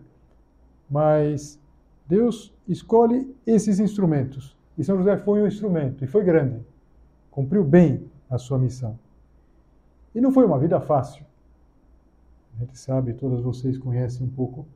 Mas 0.88 1.60
Deus 2.08 2.54
escolhe 2.68 3.36
esses 3.48 3.80
instrumentos. 3.80 4.56
E 4.78 4.84
São 4.84 4.96
José 4.96 5.18
foi 5.18 5.42
um 5.42 5.48
instrumento, 5.48 6.04
e 6.04 6.08
foi 6.08 6.24
grande. 6.24 6.64
Cumpriu 7.32 7.64
bem 7.64 8.06
a 8.30 8.38
sua 8.38 8.60
missão. 8.60 9.00
E 10.14 10.22
não 10.22 10.32
foi 10.32 10.46
uma 10.46 10.60
vida 10.60 10.80
fácil. 10.80 11.26
A 12.56 12.60
gente 12.60 12.78
sabe, 12.78 13.16
todas 13.16 13.42
vocês 13.42 13.76
conhecem 13.76 14.28
um 14.28 14.30
pouco, 14.30 14.68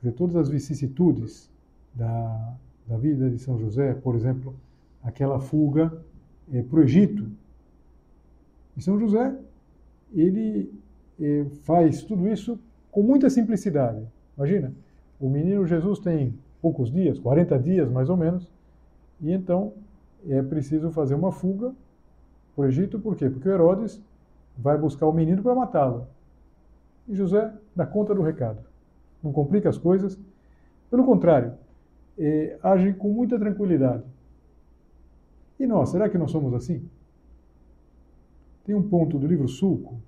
dizer, 0.00 0.12
todas 0.12 0.36
as 0.36 0.48
vicissitudes 0.48 1.50
da, 1.94 2.54
da 2.86 2.96
vida 2.96 3.28
de 3.30 3.38
São 3.38 3.58
José, 3.58 3.94
por 3.94 4.14
exemplo, 4.14 4.54
aquela 5.02 5.40
fuga 5.40 5.92
é, 6.52 6.62
para 6.62 6.78
o 6.78 6.82
Egito. 6.82 7.26
E 8.76 8.82
São 8.82 8.98
José, 8.98 9.34
ele 10.14 10.72
é, 11.20 11.44
faz 11.62 12.02
tudo 12.02 12.28
isso 12.28 12.58
com 12.90 13.02
muita 13.02 13.28
simplicidade. 13.28 14.02
Imagina, 14.36 14.72
o 15.20 15.28
menino 15.28 15.66
Jesus 15.66 15.98
tem 15.98 16.34
poucos 16.60 16.90
dias, 16.90 17.18
40 17.18 17.58
dias 17.58 17.90
mais 17.90 18.08
ou 18.08 18.16
menos, 18.16 18.48
e 19.20 19.32
então 19.32 19.72
é 20.28 20.42
preciso 20.42 20.90
fazer 20.90 21.14
uma 21.14 21.32
fuga 21.32 21.72
para 22.54 22.64
o 22.64 22.66
Egito, 22.66 22.98
por 22.98 23.16
quê? 23.16 23.30
Porque 23.30 23.48
o 23.48 23.52
Herodes 23.52 24.00
vai 24.56 24.76
buscar 24.76 25.06
o 25.06 25.12
menino 25.12 25.42
para 25.42 25.54
matá-lo. 25.54 26.06
E 27.06 27.14
José 27.14 27.52
dá 27.74 27.86
conta 27.86 28.14
do 28.14 28.22
recado. 28.22 28.58
Não 29.22 29.32
complica 29.32 29.68
as 29.68 29.78
coisas. 29.78 30.18
Pelo 30.90 31.04
contrário, 31.04 31.54
é, 32.18 32.58
age 32.62 32.92
com 32.94 33.08
muita 33.10 33.38
tranquilidade. 33.38 34.04
E 35.58 35.66
nós, 35.66 35.90
será 35.90 36.08
que 36.08 36.18
nós 36.18 36.30
somos 36.30 36.54
assim? 36.54 36.88
Tem 38.64 38.74
um 38.74 38.82
ponto 38.82 39.18
do 39.18 39.26
livro 39.26 39.48
Sulco 39.48 40.00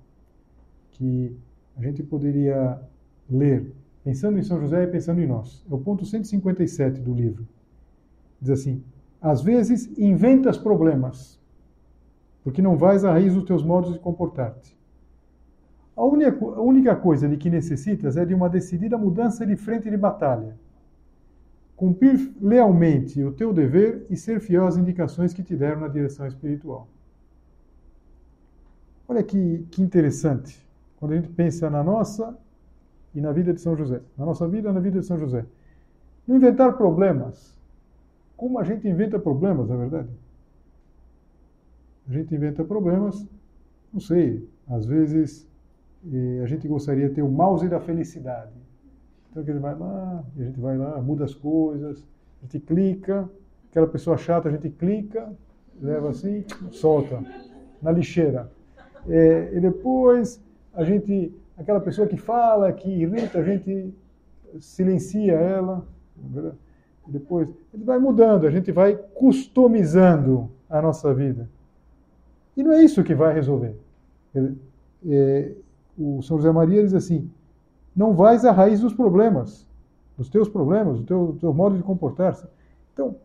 que 0.91 1.35
a 1.75 1.81
gente 1.81 2.03
poderia 2.03 2.79
ler, 3.29 3.73
pensando 4.03 4.37
em 4.37 4.43
São 4.43 4.59
José 4.59 4.83
e 4.83 4.87
pensando 4.87 5.19
em 5.19 5.27
nós. 5.27 5.65
É 5.69 5.73
o 5.73 5.77
ponto 5.77 6.05
157 6.05 7.01
do 7.01 7.13
livro. 7.13 7.47
Diz 8.39 8.51
assim: 8.51 8.83
Às 9.21 9.41
vezes 9.41 9.97
inventas 9.97 10.57
problemas, 10.57 11.39
porque 12.43 12.61
não 12.61 12.77
vais 12.77 13.03
à 13.03 13.11
raiz 13.11 13.33
dos 13.33 13.43
teus 13.43 13.63
modos 13.63 13.93
de 13.93 13.99
comportar-te. 13.99 14.77
A 15.95 16.03
única, 16.03 16.45
a 16.45 16.61
única 16.61 16.95
coisa 16.95 17.27
de 17.27 17.37
que 17.37 17.49
necessitas 17.49 18.15
é 18.17 18.25
de 18.25 18.33
uma 18.33 18.49
decidida 18.49 18.97
mudança 18.97 19.45
de 19.45 19.55
frente 19.55 19.89
de 19.89 19.97
batalha. 19.97 20.55
Cumprir 21.75 22.31
lealmente 22.41 23.23
o 23.23 23.31
teu 23.31 23.53
dever 23.53 24.05
e 24.09 24.15
ser 24.15 24.39
fiel 24.39 24.67
às 24.67 24.77
indicações 24.77 25.33
que 25.33 25.43
te 25.43 25.55
deram 25.55 25.81
na 25.81 25.87
direção 25.87 26.25
espiritual. 26.27 26.87
Olha 29.07 29.23
que, 29.23 29.65
que 29.71 29.81
interessante, 29.81 30.65
quando 30.97 31.11
a 31.11 31.15
gente 31.15 31.27
pensa 31.29 31.69
na 31.69 31.83
nossa 31.83 32.37
e 33.13 33.19
na 33.19 33.31
vida 33.31 33.53
de 33.53 33.59
São 33.59 33.75
José. 33.75 34.01
Na 34.17 34.25
nossa 34.25 34.47
vida 34.47 34.69
e 34.69 34.71
na 34.71 34.79
vida 34.79 34.99
de 34.99 35.05
São 35.05 35.17
José. 35.17 35.45
Não 36.25 36.37
inventar 36.37 36.77
problemas. 36.77 37.57
Como 38.37 38.57
a 38.57 38.63
gente 38.63 38.87
inventa 38.87 39.19
problemas, 39.19 39.67
na 39.67 39.75
verdade? 39.75 40.09
A 42.07 42.13
gente 42.13 42.33
inventa 42.33 42.63
problemas, 42.63 43.25
não 43.93 43.99
sei, 43.99 44.47
às 44.67 44.85
vezes 44.85 45.47
a 46.43 46.45
gente 46.45 46.67
gostaria 46.67 47.09
de 47.09 47.15
ter 47.15 47.21
o 47.21 47.29
mouse 47.29 47.67
da 47.67 47.79
felicidade. 47.79 48.51
Então 49.29 49.43
gente 49.43 49.59
vai 49.59 49.77
lá, 49.77 50.23
a 50.37 50.43
gente 50.43 50.59
vai 50.59 50.77
lá, 50.77 51.01
muda 51.01 51.25
as 51.25 51.33
coisas, 51.33 52.05
a 52.41 52.45
gente 52.45 52.59
clica, 52.59 53.29
aquela 53.69 53.87
pessoa 53.87 54.17
chata, 54.17 54.49
a 54.49 54.51
gente 54.51 54.69
clica, 54.69 55.31
leva 55.79 56.09
assim, 56.09 56.43
solta 56.71 57.23
na 57.81 57.91
lixeira. 57.91 58.51
É, 59.07 59.51
e 59.53 59.59
depois 59.59 60.41
a 60.73 60.83
gente, 60.83 61.33
aquela 61.57 61.79
pessoa 61.79 62.07
que 62.07 62.17
fala, 62.17 62.71
que 62.73 62.89
irrita, 62.89 63.39
a 63.39 63.43
gente 63.43 63.93
silencia 64.59 65.33
ela. 65.33 65.85
E 67.07 67.11
depois 67.11 67.47
gente 67.73 67.85
vai 67.85 67.99
mudando, 67.99 68.45
a 68.45 68.51
gente 68.51 68.71
vai 68.71 68.95
customizando 68.95 70.49
a 70.69 70.81
nossa 70.81 71.13
vida. 71.13 71.49
E 72.55 72.63
não 72.63 72.73
é 72.73 72.83
isso 72.83 73.03
que 73.03 73.15
vai 73.15 73.33
resolver. 73.33 73.75
É, 75.07 75.51
o 75.97 76.21
São 76.21 76.37
José 76.37 76.51
Maria 76.51 76.81
diz 76.81 76.93
assim: 76.93 77.29
não 77.95 78.13
vais 78.13 78.45
à 78.45 78.51
raiz 78.51 78.79
dos 78.79 78.93
problemas, 78.93 79.67
dos 80.17 80.29
teus 80.29 80.47
problemas, 80.47 80.99
do 80.99 81.05
teu, 81.05 81.27
do 81.27 81.39
teu 81.39 81.53
modo 81.53 81.77
de 81.77 81.83
comportar-se. 81.83 82.45
Então, 82.93 83.15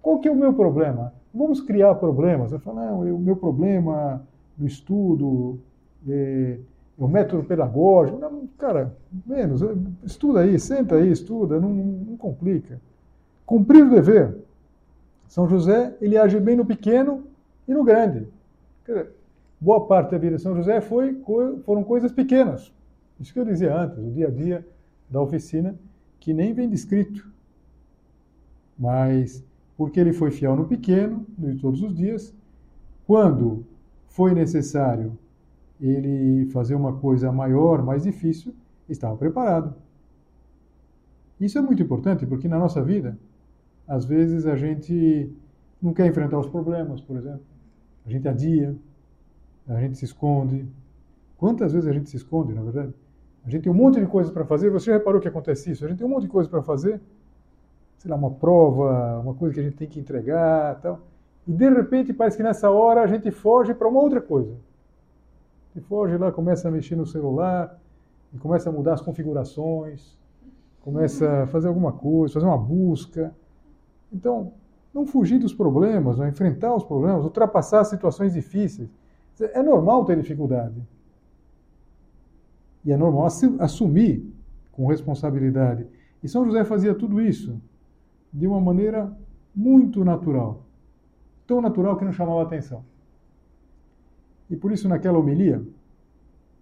qual 0.00 0.18
que 0.18 0.28
é 0.28 0.30
o 0.30 0.36
meu 0.36 0.52
problema? 0.54 1.12
Vamos 1.32 1.60
criar 1.60 1.94
problemas. 1.96 2.52
Eu 2.52 2.58
falo, 2.60 2.80
não, 2.80 3.00
o 3.14 3.18
meu 3.18 3.36
problema 3.36 4.22
no 4.56 4.66
estudo, 4.66 5.58
é, 6.08 6.58
é 6.98 7.04
o 7.04 7.06
método 7.06 7.44
pedagógico. 7.44 8.18
Não, 8.18 8.48
cara, 8.58 8.96
menos, 9.26 9.62
estuda 10.02 10.40
aí, 10.40 10.58
senta 10.58 10.96
aí, 10.96 11.10
estuda, 11.10 11.60
não, 11.60 11.68
não 11.68 12.16
complica. 12.16 12.80
Cumprir 13.44 13.84
o 13.84 13.90
dever. 13.90 14.36
São 15.28 15.46
José, 15.46 15.94
ele 16.00 16.16
age 16.16 16.40
bem 16.40 16.56
no 16.56 16.64
pequeno 16.64 17.24
e 17.66 17.74
no 17.74 17.84
grande. 17.84 18.26
Dizer, 18.86 19.10
boa 19.60 19.86
parte 19.86 20.12
da 20.12 20.18
vida 20.18 20.36
de 20.36 20.42
São 20.42 20.54
José 20.54 20.80
foi, 20.80 21.20
foram 21.64 21.82
coisas 21.84 22.12
pequenas. 22.12 22.72
Isso 23.18 23.32
que 23.32 23.40
eu 23.40 23.44
dizia 23.44 23.76
antes, 23.76 23.98
o 23.98 24.10
dia 24.10 24.28
a 24.28 24.30
dia 24.30 24.66
da 25.10 25.20
oficina, 25.20 25.74
que 26.20 26.32
nem 26.32 26.52
vem 26.52 26.68
descrito. 26.68 27.28
Mas 28.78 29.44
porque 29.76 29.98
ele 30.00 30.12
foi 30.12 30.30
fiel 30.30 30.56
no 30.56 30.66
pequeno, 30.66 31.24
de 31.36 31.56
todos 31.56 31.82
os 31.82 31.94
dias, 31.94 32.34
quando 33.06 33.64
foi 34.08 34.34
necessário 34.34 35.16
ele 35.80 36.46
fazer 36.50 36.74
uma 36.74 36.96
coisa 36.96 37.30
maior, 37.30 37.82
mais 37.82 38.02
difícil, 38.02 38.52
estava 38.88 39.16
preparado. 39.16 39.74
Isso 41.40 41.56
é 41.56 41.60
muito 41.60 41.82
importante 41.82 42.26
porque 42.26 42.48
na 42.48 42.58
nossa 42.58 42.82
vida, 42.82 43.16
às 43.86 44.04
vezes 44.04 44.46
a 44.46 44.56
gente 44.56 45.30
não 45.80 45.94
quer 45.94 46.06
enfrentar 46.06 46.38
os 46.38 46.48
problemas, 46.48 47.00
por 47.00 47.16
exemplo. 47.16 47.42
A 48.04 48.10
gente 48.10 48.26
adia, 48.26 48.74
a 49.68 49.80
gente 49.80 49.98
se 49.98 50.04
esconde. 50.04 50.66
Quantas 51.36 51.72
vezes 51.72 51.88
a 51.88 51.92
gente 51.92 52.08
se 52.08 52.16
esconde, 52.16 52.54
na 52.54 52.62
verdade? 52.62 52.94
A 53.44 53.50
gente 53.50 53.62
tem 53.62 53.72
um 53.72 53.74
monte 53.74 54.00
de 54.00 54.06
coisas 54.06 54.32
para 54.32 54.44
fazer. 54.44 54.70
Você 54.70 54.86
já 54.86 54.94
reparou 54.94 55.20
que 55.20 55.28
acontece 55.28 55.70
isso? 55.70 55.84
A 55.84 55.88
gente 55.88 55.98
tem 55.98 56.06
um 56.06 56.10
monte 56.10 56.22
de 56.22 56.28
coisas 56.28 56.50
para 56.50 56.62
fazer. 56.62 57.00
Sei 57.98 58.10
lá, 58.10 58.16
uma 58.16 58.30
prova, 58.30 59.20
uma 59.20 59.34
coisa 59.34 59.54
que 59.54 59.60
a 59.60 59.62
gente 59.62 59.76
tem 59.76 59.88
que 59.88 59.98
entregar, 60.00 60.80
tal. 60.80 61.00
E 61.46 61.52
de 61.52 61.68
repente 61.68 62.12
parece 62.12 62.36
que 62.36 62.42
nessa 62.42 62.70
hora 62.70 63.02
a 63.02 63.06
gente 63.06 63.30
foge 63.30 63.74
para 63.74 63.88
uma 63.88 64.00
outra 64.00 64.20
coisa. 64.20 64.54
E 65.74 65.80
foge 65.80 66.16
lá, 66.16 66.30
começa 66.30 66.68
a 66.68 66.70
mexer 66.70 66.96
no 66.96 67.06
celular, 67.06 67.78
e 68.32 68.38
começa 68.38 68.68
a 68.68 68.72
mudar 68.72 68.94
as 68.94 69.00
configurações, 69.00 70.16
começa 70.82 71.42
a 71.42 71.46
fazer 71.46 71.68
alguma 71.68 71.92
coisa, 71.92 72.34
fazer 72.34 72.46
uma 72.46 72.58
busca. 72.58 73.34
Então, 74.12 74.52
não 74.92 75.06
fugir 75.06 75.38
dos 75.38 75.54
problemas, 75.54 76.18
não 76.18 76.28
enfrentar 76.28 76.74
os 76.74 76.84
problemas, 76.84 77.24
ultrapassar 77.24 77.84
situações 77.84 78.32
difíceis. 78.32 78.88
É 79.40 79.62
normal 79.62 80.04
ter 80.04 80.20
dificuldade. 80.20 80.80
E 82.84 82.92
é 82.92 82.96
normal 82.96 83.28
assumir 83.58 84.24
com 84.72 84.86
responsabilidade. 84.86 85.86
E 86.22 86.28
São 86.28 86.44
José 86.44 86.64
fazia 86.64 86.94
tudo 86.94 87.20
isso 87.20 87.60
de 88.32 88.46
uma 88.46 88.60
maneira 88.60 89.12
muito 89.54 90.04
natural. 90.04 90.64
Tão 91.46 91.60
natural 91.60 91.96
que 91.96 92.04
não 92.04 92.12
chamava 92.12 92.42
atenção. 92.42 92.84
E 94.50 94.56
por 94.56 94.72
isso, 94.72 94.88
naquela 94.88 95.18
homilia, 95.18 95.62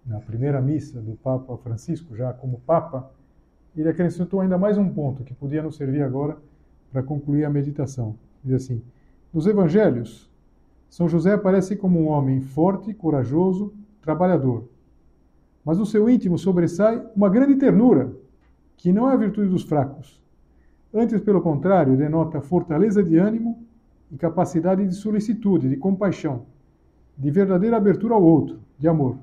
na 0.05 0.19
primeira 0.19 0.61
missa 0.61 1.01
do 1.01 1.15
Papa 1.15 1.57
Francisco, 1.57 2.15
já 2.15 2.33
como 2.33 2.61
Papa, 2.65 3.11
ele 3.75 3.89
acrescentou 3.89 4.41
ainda 4.41 4.57
mais 4.57 4.77
um 4.77 4.89
ponto 4.89 5.23
que 5.23 5.33
podia 5.33 5.61
nos 5.61 5.75
servir 5.75 6.01
agora 6.01 6.37
para 6.91 7.03
concluir 7.03 7.45
a 7.45 7.49
meditação. 7.49 8.15
Diz 8.43 8.63
assim: 8.63 8.81
Nos 9.33 9.45
evangelhos, 9.45 10.29
São 10.89 11.07
José 11.07 11.33
aparece 11.33 11.75
como 11.75 11.99
um 11.99 12.07
homem 12.07 12.41
forte, 12.41 12.93
corajoso, 12.93 13.73
trabalhador. 14.01 14.67
Mas 15.63 15.77
no 15.77 15.85
seu 15.85 16.09
íntimo 16.09 16.37
sobressai 16.37 17.05
uma 17.15 17.29
grande 17.29 17.55
ternura, 17.55 18.13
que 18.77 18.93
não 18.93 19.09
é 19.09 19.13
a 19.13 19.17
virtude 19.17 19.49
dos 19.49 19.63
fracos. 19.63 20.21
Antes, 20.93 21.19
pelo 21.21 21.41
contrário, 21.41 21.97
denota 21.97 22.39
fortaleza 22.39 23.03
de 23.03 23.17
ânimo 23.17 23.63
e 24.11 24.17
capacidade 24.17 24.87
de 24.87 24.93
solicitude, 24.95 25.67
de 25.67 25.75
compaixão, 25.75 26.45
de 27.17 27.29
verdadeira 27.29 27.75
abertura 27.75 28.13
ao 28.13 28.23
outro, 28.23 28.59
de 28.79 28.87
amor. 28.87 29.17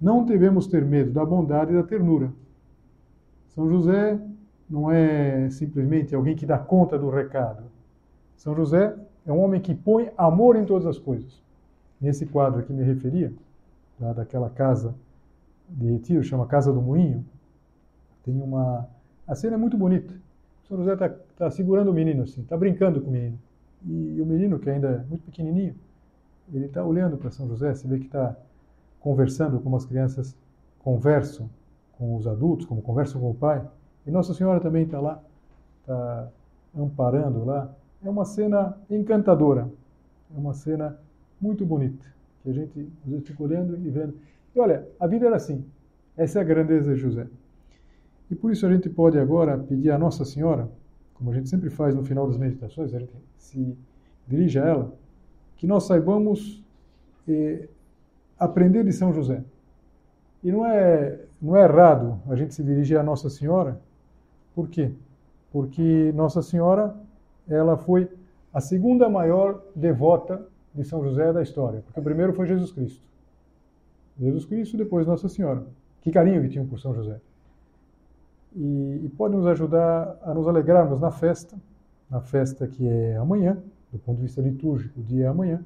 Não 0.00 0.24
devemos 0.24 0.66
ter 0.66 0.84
medo 0.84 1.12
da 1.12 1.24
bondade 1.24 1.72
e 1.72 1.76
da 1.76 1.82
ternura. 1.82 2.32
São 3.48 3.68
José 3.68 4.18
não 4.68 4.90
é 4.90 5.48
simplesmente 5.50 6.14
alguém 6.14 6.34
que 6.34 6.44
dá 6.44 6.58
conta 6.58 6.98
do 6.98 7.08
recado. 7.08 7.62
São 8.36 8.54
José 8.56 8.96
é 9.26 9.32
um 9.32 9.40
homem 9.40 9.60
que 9.60 9.74
põe 9.74 10.10
amor 10.16 10.56
em 10.56 10.64
todas 10.64 10.86
as 10.86 10.98
coisas. 10.98 11.42
Nesse 12.00 12.26
quadro 12.26 12.62
que 12.62 12.72
me 12.72 12.82
referia, 12.82 13.32
daquela 13.98 14.50
casa 14.50 14.94
de 15.68 15.90
retiro, 15.90 16.22
chama 16.22 16.46
Casa 16.46 16.72
do 16.72 16.82
Moinho, 16.82 17.24
tem 18.24 18.40
uma. 18.40 18.88
A 19.26 19.34
cena 19.34 19.54
é 19.54 19.56
muito 19.56 19.76
bonita. 19.76 20.12
São 20.68 20.76
José 20.76 20.94
está 20.94 21.08
tá 21.36 21.50
segurando 21.50 21.90
o 21.90 21.94
menino 21.94 22.22
assim, 22.22 22.42
está 22.42 22.56
brincando 22.56 23.00
com 23.00 23.08
o 23.08 23.12
menino. 23.12 23.38
E 23.86 24.20
o 24.20 24.26
menino, 24.26 24.58
que 24.58 24.70
ainda 24.70 24.88
é 24.88 25.04
muito 25.04 25.24
pequenininho, 25.24 25.74
ele 26.52 26.66
está 26.66 26.82
olhando 26.84 27.16
para 27.16 27.30
São 27.30 27.46
José, 27.48 27.74
você 27.74 27.86
vê 27.86 27.98
que 27.98 28.06
está 28.06 28.34
conversando 29.00 29.60
como 29.60 29.76
as 29.76 29.84
crianças 29.84 30.36
conversam 30.78 31.48
com 31.98 32.16
os 32.16 32.26
adultos, 32.26 32.66
como 32.66 32.80
conversam 32.82 33.20
com 33.20 33.30
o 33.30 33.34
pai. 33.34 33.66
E 34.06 34.10
Nossa 34.10 34.32
Senhora 34.34 34.60
também 34.60 34.84
está 34.84 35.00
lá, 35.00 35.22
está 35.80 36.28
amparando 36.76 37.44
lá. 37.44 37.70
É 38.04 38.08
uma 38.08 38.24
cena 38.24 38.76
encantadora, 38.90 39.70
é 40.34 40.38
uma 40.38 40.52
cena 40.52 40.98
muito 41.40 41.64
bonita, 41.64 42.04
que 42.42 42.50
a 42.50 42.52
gente 42.52 42.92
às 43.04 43.10
vezes 43.10 43.26
fica 43.26 43.42
olhando 43.42 43.76
e 43.76 43.88
vendo. 43.88 44.14
E 44.54 44.60
olha, 44.60 44.86
a 45.00 45.06
vida 45.06 45.26
era 45.26 45.36
assim. 45.36 45.64
Essa 46.16 46.38
é 46.38 46.42
a 46.42 46.44
grandeza 46.44 46.94
de 46.94 47.00
José. 47.00 47.26
E 48.30 48.34
por 48.34 48.52
isso 48.52 48.66
a 48.66 48.72
gente 48.72 48.88
pode 48.88 49.18
agora 49.18 49.58
pedir 49.58 49.90
a 49.90 49.98
Nossa 49.98 50.24
Senhora, 50.24 50.68
como 51.14 51.30
a 51.30 51.34
gente 51.34 51.48
sempre 51.48 51.70
faz 51.70 51.94
no 51.94 52.04
final 52.04 52.26
das 52.26 52.36
meditações, 52.36 52.94
a 52.94 52.98
gente 52.98 53.12
se 53.38 53.76
dirige 54.28 54.58
a 54.58 54.66
ela, 54.66 54.92
que 55.56 55.66
nós 55.66 55.84
saibamos 55.84 56.62
eh, 57.26 57.68
aprender 58.38 58.84
de 58.84 58.92
São 58.92 59.12
José. 59.12 59.42
E 60.42 60.52
não 60.52 60.66
é, 60.66 61.20
não 61.40 61.56
é 61.56 61.64
errado 61.64 62.20
a 62.28 62.36
gente 62.36 62.54
se 62.54 62.62
dirigir 62.62 62.98
a 62.98 63.02
Nossa 63.02 63.30
Senhora, 63.30 63.80
por 64.54 64.68
quê? 64.68 64.92
Porque 65.50 66.12
Nossa 66.14 66.42
Senhora 66.42 66.94
ela 67.48 67.76
foi 67.76 68.08
a 68.52 68.60
segunda 68.60 69.08
maior 69.08 69.62
devota 69.74 70.46
de 70.74 70.84
São 70.84 71.02
José 71.02 71.32
da 71.32 71.42
história, 71.42 71.82
porque 71.82 72.00
o 72.00 72.02
primeiro 72.02 72.32
foi 72.32 72.46
Jesus 72.46 72.72
Cristo. 72.72 73.02
Jesus 74.18 74.44
Cristo, 74.44 74.76
depois 74.76 75.06
Nossa 75.06 75.28
Senhora. 75.28 75.64
Que 76.02 76.10
carinho 76.10 76.42
que 76.42 76.48
tinham 76.48 76.66
por 76.66 76.78
São 76.78 76.94
José. 76.94 77.20
E, 78.54 79.00
e 79.04 79.08
pode 79.16 79.34
nos 79.34 79.46
ajudar 79.46 80.16
a 80.22 80.32
nos 80.32 80.46
alegrarmos 80.46 81.00
na 81.00 81.10
festa, 81.10 81.56
na 82.08 82.20
festa 82.20 82.66
que 82.66 82.86
é 82.86 83.16
amanhã, 83.16 83.58
do 83.92 83.98
ponto 83.98 84.16
de 84.16 84.22
vista 84.22 84.40
litúrgico, 84.40 85.00
o 85.00 85.02
dia 85.02 85.24
é 85.24 85.28
amanhã, 85.28 85.62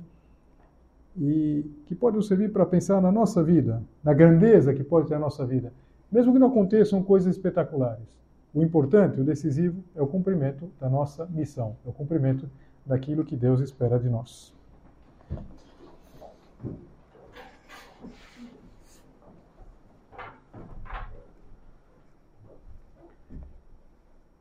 e 1.16 1.64
que 1.86 1.94
pode 1.94 2.16
nos 2.16 2.28
servir 2.28 2.52
para 2.52 2.64
pensar 2.64 3.02
na 3.02 3.10
nossa 3.10 3.42
vida, 3.42 3.82
na 4.02 4.14
grandeza 4.14 4.72
que 4.72 4.84
pode 4.84 5.08
ter 5.08 5.14
a 5.14 5.18
nossa 5.18 5.44
vida, 5.44 5.72
mesmo 6.10 6.32
que 6.32 6.38
não 6.38 6.48
aconteçam 6.48 7.02
coisas 7.02 7.34
espetaculares. 7.34 8.06
O 8.54 8.62
importante, 8.62 9.20
o 9.20 9.24
decisivo, 9.24 9.82
é 9.94 10.02
o 10.02 10.06
cumprimento 10.06 10.70
da 10.80 10.88
nossa 10.88 11.26
missão, 11.26 11.76
é 11.84 11.88
o 11.88 11.92
cumprimento 11.92 12.48
daquilo 12.84 13.24
que 13.24 13.36
Deus 13.36 13.60
espera 13.60 13.98
de 13.98 14.08
nós. 14.08 14.54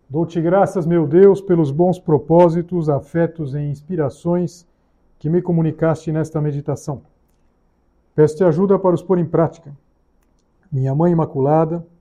Dou-te 0.10 0.40
graças, 0.42 0.86
meu 0.86 1.06
Deus, 1.06 1.42
pelos 1.42 1.70
bons 1.70 2.00
propósitos, 2.00 2.88
afetos 2.88 3.54
e 3.54 3.60
inspirações 3.60 4.66
que 5.20 5.30
me 5.30 5.42
comunicaste 5.42 6.14
nesta 6.14 6.40
meditação. 6.40 7.02
Peço-te 8.16 8.44
ajuda 8.44 8.80
para 8.80 8.96
os 8.96 9.04
pôr 9.04 9.20
em 9.20 9.26
prática. 9.26 9.76
Minha 10.72 10.96
Mãe 10.96 11.12
Imaculada, 11.12 11.86